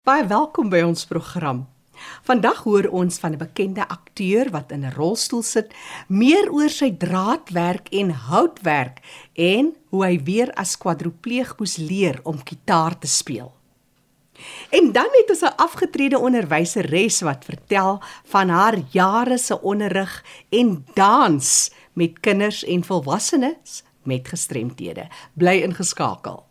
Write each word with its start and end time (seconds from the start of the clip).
Baie 0.00 0.24
welkom 0.24 0.70
by 0.72 0.78
ons 0.80 1.02
program. 1.04 1.58
Vandag 2.24 2.62
hoor 2.64 2.86
ons 2.88 3.18
van 3.20 3.34
'n 3.36 3.38
bekende 3.38 3.84
akteur 3.84 4.48
wat 4.50 4.72
in 4.72 4.84
'n 4.86 4.94
rolstoel 4.96 5.42
sit, 5.42 5.74
meer 6.08 6.48
oor 6.48 6.70
sy 6.70 6.96
draadwerk 6.96 7.88
en 7.92 8.10
houtwerk 8.10 9.00
en 9.34 9.76
hoe 9.90 10.04
hy 10.04 10.22
weer 10.24 10.52
as 10.56 10.78
kwadropleeg 10.78 11.58
moes 11.58 11.76
leer 11.76 12.20
om 12.22 12.42
kitaar 12.42 12.98
te 12.98 13.06
speel. 13.06 13.52
En 14.70 14.92
dan 14.92 15.08
het 15.12 15.30
ons 15.30 15.42
'n 15.42 15.56
afgetrede 15.56 16.18
onderwyseres 16.18 17.20
wat 17.20 17.44
vertel 17.44 18.02
van 18.24 18.48
haar 18.48 18.78
jare 18.90 19.38
se 19.38 19.60
onderrig 19.62 20.24
en 20.48 20.84
dans 20.94 21.70
met 21.92 22.20
kinders 22.20 22.64
en 22.64 22.84
volwassenes 22.84 23.82
met 24.02 24.28
gestremthede. 24.28 25.08
Bly 25.34 25.60
ingeskakel. 25.60 26.44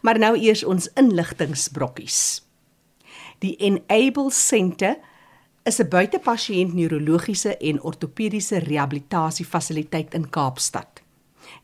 Maar 0.00 0.18
nou 0.18 0.36
eers 0.36 0.64
ons 0.64 0.90
inligtingbrokkies. 0.94 2.50
Die 3.42 3.56
Enable 3.58 4.30
Centre 4.30 5.00
is 5.66 5.80
'n 5.80 5.88
buitepasiënt 5.88 6.74
neurologiese 6.74 7.56
en 7.56 7.82
ortopediese 7.82 8.58
rehabilitasiefasiliteit 8.58 10.14
in 10.14 10.30
Kaapstad. 10.30 11.02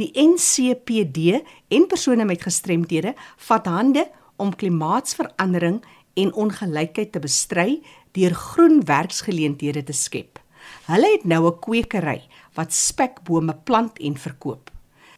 Die 0.00 0.06
NCPD 0.16 1.42
en 1.76 1.84
persone 1.90 2.24
met 2.24 2.46
gestremthede 2.46 3.12
vat 3.48 3.68
hande 3.68 4.06
om 4.40 4.54
klimaatsverandering 4.56 5.82
en 6.16 6.32
ongelykheid 6.32 7.12
te 7.12 7.20
bestry 7.20 7.82
deur 8.16 8.32
groen 8.32 8.80
werksgeleenthede 8.88 9.82
te 9.84 9.92
skep. 9.92 10.40
Hulle 10.88 11.10
het 11.12 11.26
nou 11.28 11.44
'n 11.50 11.60
kwekery 11.60 12.22
wat 12.56 12.72
spekbome 12.72 13.54
plant 13.64 13.98
en 13.98 14.16
verkoop. 14.16 14.70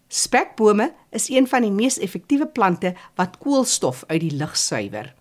Spekbome 0.08 0.92
is 1.10 1.28
een 1.30 1.46
van 1.46 1.62
die 1.62 1.70
mees 1.70 1.98
effektiewe 1.98 2.46
plante 2.46 2.94
wat 3.14 3.38
koolstof 3.38 4.04
uit 4.08 4.20
die 4.20 4.34
lug 4.34 4.56
suiwer. 4.56 5.14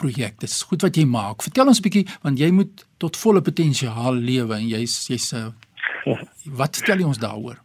projekte. 0.00 0.48
Dis 0.48 0.62
goed 0.68 0.82
wat 0.84 0.96
jy 0.96 1.06
maak. 1.08 1.44
Vertel 1.44 1.70
ons 1.70 1.78
'n 1.80 1.86
bietjie 1.86 2.06
want 2.24 2.40
jy 2.40 2.50
moet 2.50 2.86
tot 2.98 3.16
volle 3.16 3.44
potensiaal 3.44 4.16
lewe 4.16 4.56
en 4.56 4.68
jy's 4.68 5.06
jy's 5.12 5.32
uh, 5.36 5.52
wat 6.60 6.80
vertel 6.80 7.04
jy 7.04 7.06
ons 7.12 7.20
daaroor? 7.20 7.60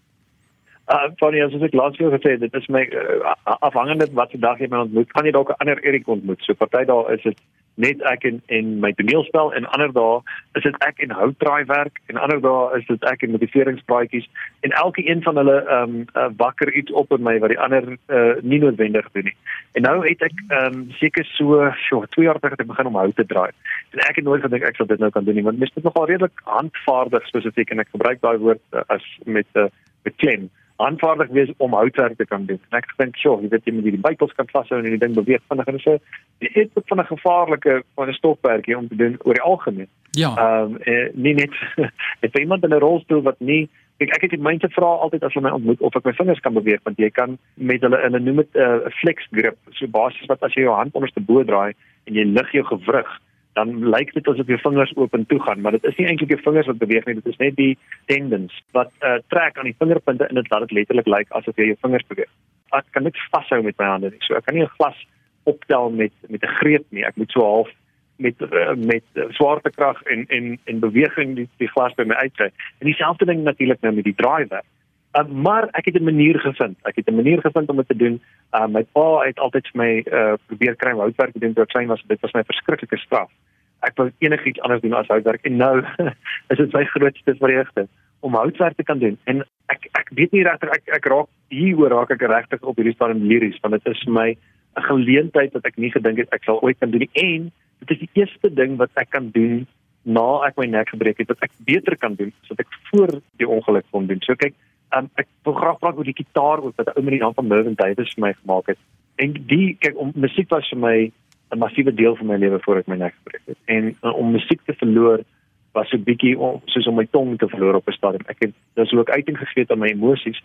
Uh 0.88 1.10
funny 1.20 1.42
as 1.42 1.54
ek 1.66 1.74
laas 1.74 1.96
jaar 1.98 2.14
gesê 2.14 2.36
dit 2.38 2.54
is 2.54 2.68
my 2.70 2.84
uh, 2.94 3.34
afhangende 3.66 4.06
wat 4.14 4.30
se 4.32 4.38
dag 4.38 4.60
jy 4.62 4.68
my 4.70 4.84
ontmoet 4.86 5.14
kan 5.14 5.26
jy 5.26 5.32
dalk 5.34 5.50
'n 5.50 5.62
ander 5.64 5.80
Erik 5.82 6.08
ontmoet. 6.08 6.44
So 6.46 6.54
party 6.54 6.84
daar 6.86 7.10
is 7.14 7.24
dit 7.24 7.40
net 7.76 8.02
ek 8.06 8.24
en 8.30 8.42
en 8.58 8.68
my 8.84 8.92
toneelspel 8.94 9.50
en 9.58 9.66
ander 9.76 9.92
dae 9.96 10.20
is 10.60 10.64
dit 10.64 10.76
ek 10.88 11.00
en 11.04 11.16
houtdraai 11.20 11.66
werk 11.72 11.98
en 12.06 12.20
ander 12.22 12.40
dae 12.44 12.80
is 12.80 12.86
dit 12.88 13.08
ek 13.12 13.24
en 13.26 13.34
motiveringspraatjies 13.34 14.28
en 14.68 14.76
elke 14.82 15.04
een 15.10 15.24
van 15.26 15.42
hulle 15.42 15.56
ehm 15.64 15.96
um, 15.96 16.06
uh, 16.14 16.28
wakker 16.38 16.72
iets 16.74 16.92
op 16.92 17.12
in 17.18 17.24
my 17.24 17.34
wat 17.40 17.50
die 17.50 17.60
ander 17.60 17.88
uh, 17.90 18.36
nie 18.42 18.60
noodwendig 18.64 19.10
doen 19.18 19.26
nie. 19.30 19.38
En 19.74 19.88
nou 19.90 19.96
het 20.08 20.22
ek 20.22 20.36
ehm 20.48 20.74
um, 20.74 20.84
seker 21.00 21.26
so 21.26 21.72
so 21.88 22.04
2 22.16 22.28
jaar 22.28 22.40
terug 22.40 22.62
begin 22.62 22.92
om 22.92 23.00
hout 23.02 23.16
te 23.16 23.26
draai. 23.26 23.50
En 23.98 24.06
ek 24.06 24.22
het 24.22 24.26
nooit 24.26 24.46
gedink 24.46 24.70
ek 24.70 24.78
sal 24.78 24.92
dit 24.94 25.02
nou 25.02 25.10
kan 25.10 25.26
doen 25.26 25.36
nie 25.36 25.48
want 25.50 25.58
mens 25.58 25.74
moet 25.74 25.90
nogal 25.90 26.08
redelik 26.14 26.46
handvaardig 26.46 27.26
spesifiek 27.34 27.74
en 27.74 27.82
ek 27.82 27.90
gebruik 27.98 28.22
daai 28.22 28.38
woord 28.38 28.62
uh, 28.72 28.86
as 28.88 29.04
met 29.26 29.50
'n 29.56 29.66
uh, 29.66 29.74
met 30.06 30.16
klem 30.22 30.50
aanvaardig 30.76 31.30
wees 31.30 31.52
om 31.58 31.74
houtwerk 31.74 32.18
te 32.18 32.26
kan 32.26 32.46
doen. 32.46 32.60
En 32.70 32.78
ek 32.78 32.94
dink, 32.98 33.18
"Sjoe, 33.18 33.42
jy 33.42 33.50
weet 33.50 33.66
jy 33.66 33.74
moet 33.74 33.84
hierdie 33.84 34.02
bytels 34.02 34.34
kan 34.34 34.48
vashou 34.48 34.80
en 34.80 34.90
die 34.90 34.98
ding 34.98 35.14
beweeg 35.14 35.42
vinnig 35.48 35.68
en 35.68 35.80
so." 35.80 35.98
Dit 36.40 36.56
is 36.56 36.68
ook 36.74 36.88
van 36.88 37.00
'n 37.00 37.06
gevaarlike 37.06 37.84
van 37.96 38.10
'n 38.10 38.14
stokperdjie 38.14 38.78
om 38.78 38.88
te 38.88 38.96
doen 38.96 39.18
oor 39.24 39.34
die 39.34 39.42
algemeen. 39.42 39.88
Ja. 40.12 40.36
Ehm 40.36 40.72
um, 40.72 40.78
eh, 40.78 41.10
nie 41.14 41.34
net 41.34 41.52
het 42.24 42.40
iemand 42.40 42.64
in 42.64 42.70
'n 42.70 42.80
rolstoel 42.80 43.22
wat 43.22 43.40
nie 43.40 43.70
ek 43.98 44.16
ek 44.16 44.22
het 44.22 44.34
die 44.36 44.42
mense 44.42 44.68
vra 44.76 44.86
altyd 44.86 45.24
as 45.24 45.34
hulle 45.34 45.48
my 45.48 45.54
ontmoet 45.56 45.82
of 45.82 45.96
ek 45.96 46.06
my 46.06 46.14
vingers 46.14 46.40
kan 46.44 46.54
beweeg 46.54 46.82
want 46.84 46.98
jy 46.98 47.10
kan 47.10 47.38
met 47.54 47.82
hulle 47.82 48.02
in 48.04 48.16
'n 48.16 48.24
noem 48.24 48.36
dit 48.36 48.56
'n 48.56 48.60
uh, 48.60 48.92
flex 49.02 49.28
grip, 49.32 49.58
so 49.72 49.88
basies 49.88 50.28
wat 50.28 50.44
as 50.44 50.54
jy 50.54 50.62
jou 50.62 50.76
hand 50.76 50.96
onderste 50.96 51.22
bo 51.22 51.44
draai 51.44 51.74
en 52.06 52.14
jy 52.14 52.24
lig 52.24 52.52
jou 52.52 52.64
gewrig 52.64 53.22
dan 53.56 53.72
lyk 53.90 54.12
dit 54.14 54.28
asof 54.28 54.50
jou 54.52 54.58
vingers 54.60 54.92
oop 55.00 55.14
en 55.16 55.26
toe 55.32 55.40
gaan, 55.46 55.62
maar 55.64 55.78
dit 55.78 55.86
is 55.88 55.96
nie 56.00 56.08
eintlik 56.12 56.34
jou 56.36 56.42
vingers 56.44 56.68
wat 56.72 56.82
beweeg 56.82 57.06
nie, 57.08 57.16
dit 57.22 57.32
is 57.32 57.40
net 57.40 57.56
die 57.56 57.78
tendons 58.12 58.56
wat 58.76 58.92
uh, 59.00 59.16
trek 59.32 59.58
aan 59.58 59.70
die 59.70 59.78
vingerpunte 59.80 60.28
en 60.28 60.40
dit 60.40 60.52
laat 60.52 60.68
dit 60.68 60.76
letterlik 60.80 61.08
lyk 61.08 61.32
asof 61.40 61.56
jy 61.62 61.70
jou 61.72 61.80
vingers 61.88 62.08
beweeg. 62.12 62.32
Ek 62.76 62.88
kan 62.92 63.08
niks 63.08 63.24
vashou 63.32 63.62
met 63.64 63.80
my 63.80 63.88
hande 63.94 64.12
nie. 64.12 64.24
So 64.28 64.36
ek 64.36 64.48
kan 64.50 64.60
nie 64.60 64.66
'n 64.66 64.76
glas 64.76 65.00
optel 65.46 65.90
met 65.90 66.14
met 66.28 66.44
'n 66.44 66.56
greep 66.60 66.86
nie. 66.92 67.06
Ek 67.06 67.16
moet 67.16 67.32
so 67.32 67.42
half 67.42 67.72
met 68.18 68.36
uh, 68.42 68.76
met 68.76 69.04
uh, 69.14 69.30
swaartekrag 69.30 70.04
en 70.04 70.26
en 70.28 70.60
en 70.66 70.80
beweging 70.80 71.36
die 71.36 71.50
die 71.58 71.72
glas 71.72 71.96
by 71.96 72.04
my 72.04 72.16
uitkry. 72.16 72.52
En 72.80 72.92
dieselfde 72.92 73.26
ding 73.26 73.44
natuurlik 73.44 73.82
nou 73.82 73.94
met 73.96 74.04
die 74.04 74.16
draaiwerk. 74.16 74.68
Uh, 75.16 75.24
maar 75.32 75.68
ek 75.72 75.86
het 75.86 75.96
'n 75.96 76.04
manier 76.04 76.40
gevind. 76.40 76.78
Ek 76.84 76.96
het 76.96 77.08
'n 77.08 77.16
manier 77.16 77.42
gevind 77.42 77.70
om 77.70 77.76
dit 77.76 77.88
te 77.88 77.96
doen. 77.96 78.22
Uh, 78.52 78.68
my 78.68 78.84
pa 78.84 79.20
het 79.20 79.40
altyd 79.40 79.68
vir 79.68 79.82
my 79.82 80.04
uh, 80.12 80.34
probeer 80.46 80.76
kry 80.76 80.92
om 80.92 81.00
houtwerk 81.00 81.32
te 81.32 81.40
doen 81.40 81.54
toe 81.54 81.64
ek 81.64 81.70
klein 81.70 81.88
was. 81.88 82.04
Dit 82.08 82.20
was 82.20 82.32
my 82.32 82.44
verskriklike 82.44 82.98
straf. 82.98 83.32
Ek 83.80 83.96
wou 83.96 84.12
enigiets 84.18 84.60
anders 84.60 84.82
doen 84.82 84.94
as 84.94 85.08
houtwerk 85.08 85.46
en 85.46 85.56
nou 85.56 85.84
is 86.52 86.58
dit 86.58 86.74
my 86.74 86.84
grootste 86.84 87.36
vreugde 87.36 87.88
om 88.20 88.34
houtwerk 88.34 88.76
te 88.76 88.84
kan 88.84 89.00
doen. 89.00 89.18
En 89.24 89.46
ek 89.66 89.88
ek 89.92 90.10
weet 90.10 90.32
nie 90.32 90.44
regtig 90.44 90.70
ek 90.70 90.84
ek 90.86 91.06
raak 91.06 91.28
hieroor 91.48 91.90
raak 91.90 92.12
ek 92.12 92.22
regtig 92.22 92.62
op 92.62 92.76
hierdie 92.76 92.94
stadium 92.94 93.24
lyries 93.28 93.60
want 93.62 93.74
dit 93.78 93.94
is 93.94 94.04
my 94.06 94.36
'n 94.76 94.82
geleentheid 94.82 95.54
wat 95.54 95.66
ek 95.66 95.78
nie 95.78 95.92
gedink 95.92 96.18
het 96.18 96.34
ek 96.34 96.44
sal 96.44 96.62
ooit 96.62 96.80
kan 96.80 96.92
doen 96.92 97.08
nie. 97.08 97.14
En 97.14 97.52
dit 97.80 97.92
is 97.92 98.00
die 98.00 98.22
eerste 98.22 98.54
ding 98.54 98.76
wat 98.78 98.90
ek 98.96 99.10
kan 99.10 99.30
doen 99.32 99.68
na 100.04 100.46
ek 100.48 100.58
my 100.58 100.66
nek 100.66 100.90
gebreek 100.90 101.18
het 101.18 101.28
wat 101.28 101.44
ek 101.48 101.52
beter 101.66 101.96
kan 101.98 102.16
doen 102.16 102.34
as 102.44 102.50
wat 102.50 102.60
ek 102.60 102.72
voor 102.92 103.22
die 103.38 103.48
ongeluk 103.48 103.86
kon 103.92 104.08
doen. 104.08 104.22
So 104.22 104.36
kyk, 104.36 104.54
um, 104.94 105.10
ek 105.16 105.28
wil 105.44 105.54
graag 105.54 105.80
praat 105.80 105.98
oor 105.98 106.08
die 106.08 106.18
gitaar 106.18 106.62
wat 106.62 106.78
'n 106.78 106.94
ou 106.96 107.04
met 107.04 107.14
die 107.14 107.22
naam 107.22 107.34
van 107.34 107.48
Mervyn 107.48 107.76
Davis 107.76 108.14
vir 108.14 108.26
my 108.26 108.34
gemaak 108.34 108.68
het. 108.68 108.78
En 109.16 109.34
die 109.48 109.76
kyk 109.80 109.98
om 109.98 110.12
musiek 110.16 110.50
was 110.50 110.70
vir 110.70 110.80
my 110.80 111.12
'n 111.52 111.60
massiewe 111.60 111.94
deel 111.94 112.16
van 112.16 112.28
my 112.28 112.38
lewe 112.38 112.60
voor 112.60 112.78
ek 112.78 112.88
my 112.88 112.96
nek 112.96 113.16
gebreek 113.24 113.46
het. 113.46 113.58
En 113.66 113.96
uh, 114.04 114.14
om 114.16 114.32
musiek 114.32 114.62
te 114.66 114.74
verloor 114.74 115.24
was 115.72 115.92
'n 115.92 116.04
bietjie 116.04 116.36
soos 116.66 116.88
om 116.88 116.96
my 116.96 117.08
tong 117.12 117.38
te 117.38 117.48
verloor 117.48 117.76
op 117.76 117.88
'n 117.88 117.92
stadium. 117.92 118.26
Ek 118.28 118.40
het 118.40 118.54
dis 118.74 118.94
ook 118.94 119.10
uiting 119.10 119.38
gegee 119.38 119.66
aan 119.68 119.80
my 119.80 119.88
emosies 119.88 120.44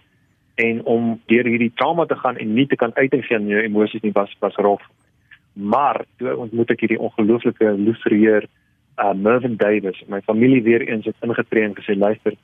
en 0.54 0.84
om 0.84 1.20
deur 1.26 1.44
hierdie 1.44 1.72
trauma 1.74 2.04
te 2.06 2.16
gaan 2.16 2.36
en 2.36 2.54
nie 2.54 2.66
te 2.66 2.76
kan 2.76 2.94
uiting 2.94 3.24
gee 3.24 3.36
aan 3.36 3.46
jou 3.46 3.62
emosies 3.62 4.00
nie 4.00 4.12
was 4.12 4.36
was 4.38 4.54
rof. 4.54 4.82
Maar 5.52 6.04
toe 6.16 6.36
ontmoet 6.36 6.70
ek 6.70 6.80
hierdie 6.80 7.00
ongelooflike 7.00 7.72
liefreer 7.78 8.46
uh 8.98 9.14
Mervyn 9.14 9.56
Davis. 9.56 10.02
My 10.08 10.20
familie 10.20 10.62
weer 10.62 10.88
eens 10.88 11.04
het 11.04 11.16
ingetree 11.20 11.64
en 11.64 11.74
gesê 11.74 11.96
luister, 11.96 12.34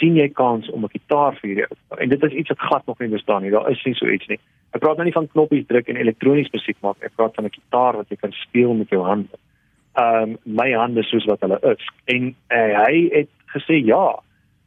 sien 0.00 0.16
jy 0.16 0.28
kans 0.32 0.70
om 0.70 0.84
'n 0.84 0.94
gitaar 0.96 1.36
vir 1.38 1.48
hierdie 1.48 1.66
en 1.98 2.08
dit 2.08 2.22
is 2.28 2.32
iets 2.32 2.48
wat 2.48 2.66
glad 2.68 2.86
nog 2.86 2.98
nie 2.98 3.08
bestaan 3.08 3.42
nie. 3.42 3.50
Daar 3.50 3.70
is 3.70 3.84
nie 3.84 3.94
so 3.94 4.08
iets 4.08 4.26
nie. 4.26 4.40
Ek 4.72 4.80
praat 4.80 4.96
nou 4.96 5.04
nie 5.04 5.12
van 5.12 5.28
knoppies 5.28 5.66
druk 5.66 5.88
en 5.88 5.96
elektronies 5.96 6.50
musiek 6.52 6.76
maak. 6.80 6.96
Ek 7.02 7.14
praat 7.16 7.34
van 7.34 7.44
'n 7.44 7.58
gitaar 7.58 7.96
wat 7.96 8.08
jy 8.08 8.16
kan 8.16 8.32
speel 8.32 8.74
met 8.74 8.88
jou 8.88 9.02
hande. 9.04 9.36
Ehm 9.94 10.22
um, 10.22 10.38
my 10.44 10.72
hande 10.72 11.02
soos 11.02 11.26
wat 11.26 11.40
hulle 11.40 11.58
is. 11.62 11.84
En 12.04 12.34
uh, 12.48 12.84
hy 12.86 13.08
het 13.12 13.30
gesê 13.56 13.84
ja. 13.84 14.18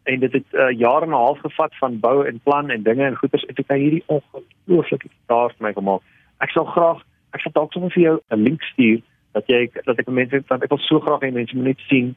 En 0.04 0.20
dit 0.20 0.34
het 0.34 0.46
'n 0.52 0.58
uh, 0.58 0.80
jaar 0.80 1.02
en 1.04 1.10
'n 1.10 1.24
half 1.26 1.40
gevat 1.40 1.74
van 1.80 2.00
bou 2.00 2.28
en 2.28 2.40
plan 2.44 2.70
en 2.70 2.84
dinge 2.84 3.06
en 3.06 3.16
goeders 3.16 3.46
het 3.48 3.60
ek 3.60 3.78
hierdie 3.78 4.04
ongelooflike 4.06 5.08
gitaar 5.08 5.50
vir 5.58 5.68
my 5.68 5.74
gemaak. 5.74 6.02
Ek 6.40 6.50
sal 6.50 6.66
graag 6.66 7.00
ek 7.34 7.42
sal 7.42 7.52
dalk 7.52 7.72
sommer 7.74 7.92
vir 7.92 8.04
jou 8.04 8.20
'n 8.30 8.44
link 8.44 8.62
stuur 8.62 9.02
dat 9.34 9.48
jy 9.48 9.70
dat 9.86 10.00
ek 10.00 10.08
mense 10.08 10.44
want 10.48 10.64
ek 10.64 10.70
wil 10.70 10.78
so 10.78 11.00
graag 11.00 11.22
hê 11.22 11.32
mense 11.32 11.56
moet 11.56 11.66
net 11.66 11.80
sien 11.90 12.16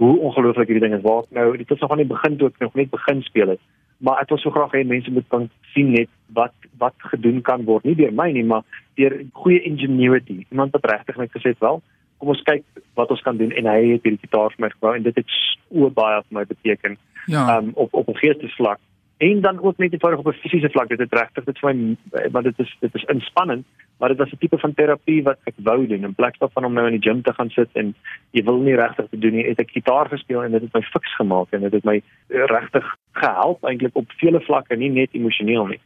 hoe 0.00 0.18
ongelooflik 0.18 0.70
hierdie 0.70 0.88
ding 0.88 0.96
is. 0.96 1.04
Waar 1.04 1.26
nou 1.36 1.56
dit 1.56 1.70
is 1.70 1.80
nog 1.80 1.90
aan 1.90 2.00
die 2.00 2.08
begin 2.08 2.36
toe 2.40 2.48
ek 2.48 2.58
nog 2.64 2.74
net 2.78 2.90
begin 2.90 3.22
speel 3.22 3.52
het. 3.52 3.60
Maar 4.00 4.22
ek 4.22 4.30
wil 4.32 4.40
so 4.40 4.52
graag 4.54 4.72
hê 4.72 4.80
mense 4.88 5.12
moet 5.12 5.26
kan 5.28 5.48
sien 5.74 5.90
net 5.92 6.08
wat 6.36 6.56
wat 6.80 6.96
gedoen 7.12 7.42
kan 7.44 7.66
word, 7.68 7.84
nie 7.84 7.96
deur 7.98 8.14
my 8.16 8.30
nie, 8.32 8.44
maar 8.48 8.64
deur 8.96 9.18
goeie 9.42 9.60
ingenuity. 9.68 10.38
Iemand 10.48 10.72
wat 10.72 10.88
regtig 10.88 11.18
net 11.20 11.34
gesê 11.36 11.52
het 11.52 11.60
wel, 11.60 11.82
kom 12.16 12.32
ons 12.32 12.40
kyk 12.48 12.64
wat 12.96 13.12
ons 13.12 13.20
kan 13.26 13.36
doen 13.36 13.52
en 13.52 13.68
hy 13.68 13.76
het 13.90 14.08
hierdie 14.08 14.22
gitaar 14.24 14.54
vir 14.54 14.64
my 14.64 14.70
gebou 14.72 14.94
en 14.96 15.04
dit 15.04 15.20
het 15.20 15.36
so 15.36 15.90
baie 16.00 16.22
vir 16.22 16.38
my 16.38 16.46
beteken. 16.48 16.96
Ja. 17.28 17.58
Um 17.58 17.74
op 17.74 17.92
op 17.92 18.08
'n 18.08 18.20
geestesvlak 18.22 18.80
en 19.20 19.40
dan 19.40 19.60
ook 19.62 19.76
net 19.76 19.92
eenvoudig 19.92 20.20
op 20.20 20.32
'n 20.32 20.42
fisiese 20.42 20.70
vlak 20.70 20.88
dit 20.88 20.98
het 20.98 21.12
regtig 21.12 21.44
dit 21.44 21.58
vir 21.58 21.74
my 21.74 21.96
want 22.32 22.44
dit 22.44 22.58
is 22.58 22.76
dit 22.80 22.94
is 22.94 23.04
inspannend 23.04 23.66
maar 24.00 24.08
dit 24.08 24.18
was 24.18 24.32
'n 24.32 24.38
tipe 24.38 24.58
van 24.58 24.74
terapie 24.74 25.22
wat 25.22 25.38
ek 25.44 25.54
wou 25.56 25.86
doen. 25.86 26.04
In 26.04 26.14
plaas 26.14 26.38
daarvan 26.38 26.64
om 26.64 26.72
nou 26.72 26.86
in 26.86 27.00
die 27.00 27.10
gym 27.10 27.22
te 27.22 27.32
gaan 27.32 27.50
sit 27.50 27.68
en 27.72 27.94
jy 28.30 28.42
wil 28.44 28.56
nie 28.56 28.74
regtig 28.74 29.06
te 29.10 29.18
doen. 29.18 29.34
Nie 29.34 29.44
het 29.48 29.58
ek 29.58 29.70
gitaar 29.70 30.08
gespeel 30.08 30.42
en 30.42 30.50
dit 30.50 30.60
het 30.60 30.72
my 30.72 30.82
fiks 30.82 31.14
gemaak 31.14 31.46
en 31.50 31.60
dit 31.60 31.72
het 31.72 31.84
my 31.84 32.02
regtig 32.28 32.96
gehelp 33.12 33.64
eintlik 33.64 33.96
op 33.96 34.12
vele 34.16 34.40
vlakke 34.40 34.76
nie 34.76 34.90
net 34.90 35.08
emosioneel 35.12 35.66
nie. 35.66 35.80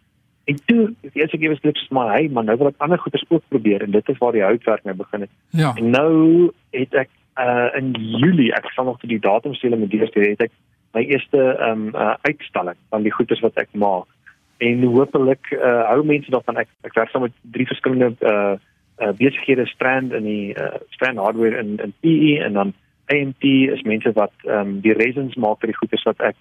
En 0.45 0.57
toe 0.65 0.95
die 1.01 1.11
eerste 1.13 1.39
keer 1.39 1.49
was 1.49 1.61
dit 1.61 1.75
net 1.75 1.91
maar 1.91 2.13
hey 2.13 2.29
maar 2.29 2.45
nou 2.45 2.57
wil 2.57 2.67
ek 2.67 2.79
ander 2.79 2.99
goeders 2.99 3.25
ook 3.29 3.43
probeer 3.49 3.83
en 3.83 3.91
dit 3.91 4.09
is 4.09 4.19
waar 4.19 4.33
die 4.33 4.43
houtwerk 4.43 4.85
nou 4.85 4.97
begin 4.97 5.21
het. 5.21 5.31
Ja. 5.51 5.73
en 5.75 5.91
nou 5.91 6.51
het 6.71 6.95
ek 6.95 7.09
uh, 7.39 7.69
in 7.77 7.91
Julie 7.99 8.55
ek 8.55 8.71
sal 8.71 8.85
nog 8.85 9.01
die 9.01 9.19
datum 9.19 9.55
sê 9.55 9.69
met 9.69 9.91
die 9.91 10.01
het 10.01 10.41
ek 10.41 10.51
my 10.95 11.03
eerste 11.03 11.41
ehm 11.55 11.89
um, 11.89 11.95
uh, 11.95 12.15
uitstalling 12.23 12.79
van 12.91 13.03
die 13.03 13.13
goeders 13.13 13.43
wat 13.43 13.59
ek 13.61 13.69
maak. 13.73 14.07
En 14.63 14.85
hopelik 14.85 15.51
uh, 15.51 15.83
hou 15.91 16.05
mense 16.07 16.31
daarvan 16.31 16.63
ek 16.63 16.71
ek 16.87 16.95
werk 16.95 17.11
saam 17.11 17.27
met 17.27 17.37
drie 17.57 17.67
verskillende 17.67 18.15
uh, 18.23 18.55
uh 19.03 19.13
besighede 19.19 19.67
strand 19.67 20.13
in 20.15 20.25
die 20.25 20.55
uh, 20.55 20.79
strand 20.95 21.19
hardware 21.19 21.59
in 21.59 21.77
in 21.83 21.95
PE 22.01 22.39
en 22.47 22.53
dan 22.61 22.75
AMT 23.13 23.45
is 23.77 23.83
mense 23.83 24.13
wat 24.15 24.33
ehm 24.47 24.61
um, 24.61 24.81
die 24.81 24.97
resins 24.97 25.35
maak 25.35 25.61
vir 25.61 25.75
die 25.75 25.81
goeders 25.83 26.07
wat 26.11 26.21
ek 26.21 26.37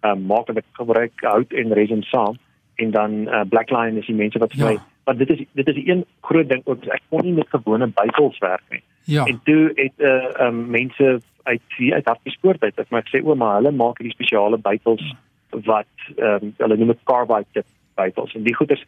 ehm 0.00 0.16
um, 0.16 0.26
maak 0.32 0.52
met 0.54 0.64
gebruik 0.80 1.26
hout 1.32 1.52
en 1.52 1.76
resin 1.80 2.02
saam 2.02 2.38
en 2.78 2.90
dan 2.90 3.12
uh, 3.28 3.44
Blackline 3.48 3.98
is 3.98 4.06
die 4.06 4.16
mense 4.16 4.38
wat 4.38 4.54
vir 4.54 4.64
ja. 4.64 4.70
my 4.72 4.78
want 5.08 5.18
dit 5.18 5.30
is 5.30 5.44
dit 5.52 5.68
is 5.68 5.80
een 5.84 6.04
groot 6.20 6.48
ding 6.48 6.62
ook 6.64 6.84
ek 6.96 7.02
kon 7.08 7.24
nie 7.24 7.36
met 7.36 7.48
gewone 7.48 7.86
bytels 8.00 8.38
werk 8.44 8.64
nie. 8.70 8.82
Ja. 9.08 9.24
En 9.24 9.40
toe 9.44 9.72
het 9.74 10.04
uh 10.10 10.46
um, 10.46 10.66
mense 10.70 11.20
uit 11.48 11.76
hier 11.76 11.94
uit 11.94 12.06
Hartbeespoort 12.06 12.62
uit. 12.62 12.76
Het 12.76 12.94
my 12.94 13.02
gesê 13.06 13.22
ouma 13.24 13.54
hulle 13.56 13.72
maak 13.72 13.98
hierdie 13.98 14.16
spesiale 14.16 14.60
bytels 14.68 15.04
wat 15.50 15.90
ehm 16.16 16.48
um, 16.48 16.54
hulle 16.62 16.76
noem 16.76 16.94
dit 16.94 17.04
carbide 17.10 17.48
tip 17.56 17.66
bytels. 17.98 18.34
En 18.34 18.46
die 18.46 18.56
goeders 18.56 18.84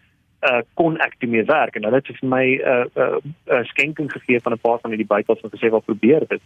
uh 0.49 0.61
kon 0.81 0.97
ek 1.05 1.19
toe 1.21 1.29
mee 1.29 1.45
werk. 1.45 1.77
En 1.77 1.85
hulle 1.89 2.01
het 2.01 2.07
vir 2.11 2.29
my 2.29 2.45
'n 2.57 2.61
uh, 2.73 2.85
uh, 2.97 3.17
uh, 3.53 3.65
skenking 3.73 4.13
gegee 4.13 4.41
van 4.41 4.53
'n 4.53 4.65
paar 4.67 4.79
van 4.81 4.91
hierdie 4.91 5.13
bytels 5.15 5.41
en 5.41 5.53
gesê 5.57 5.71
wat 5.71 5.85
probeer 5.85 6.27
dit? 6.29 6.43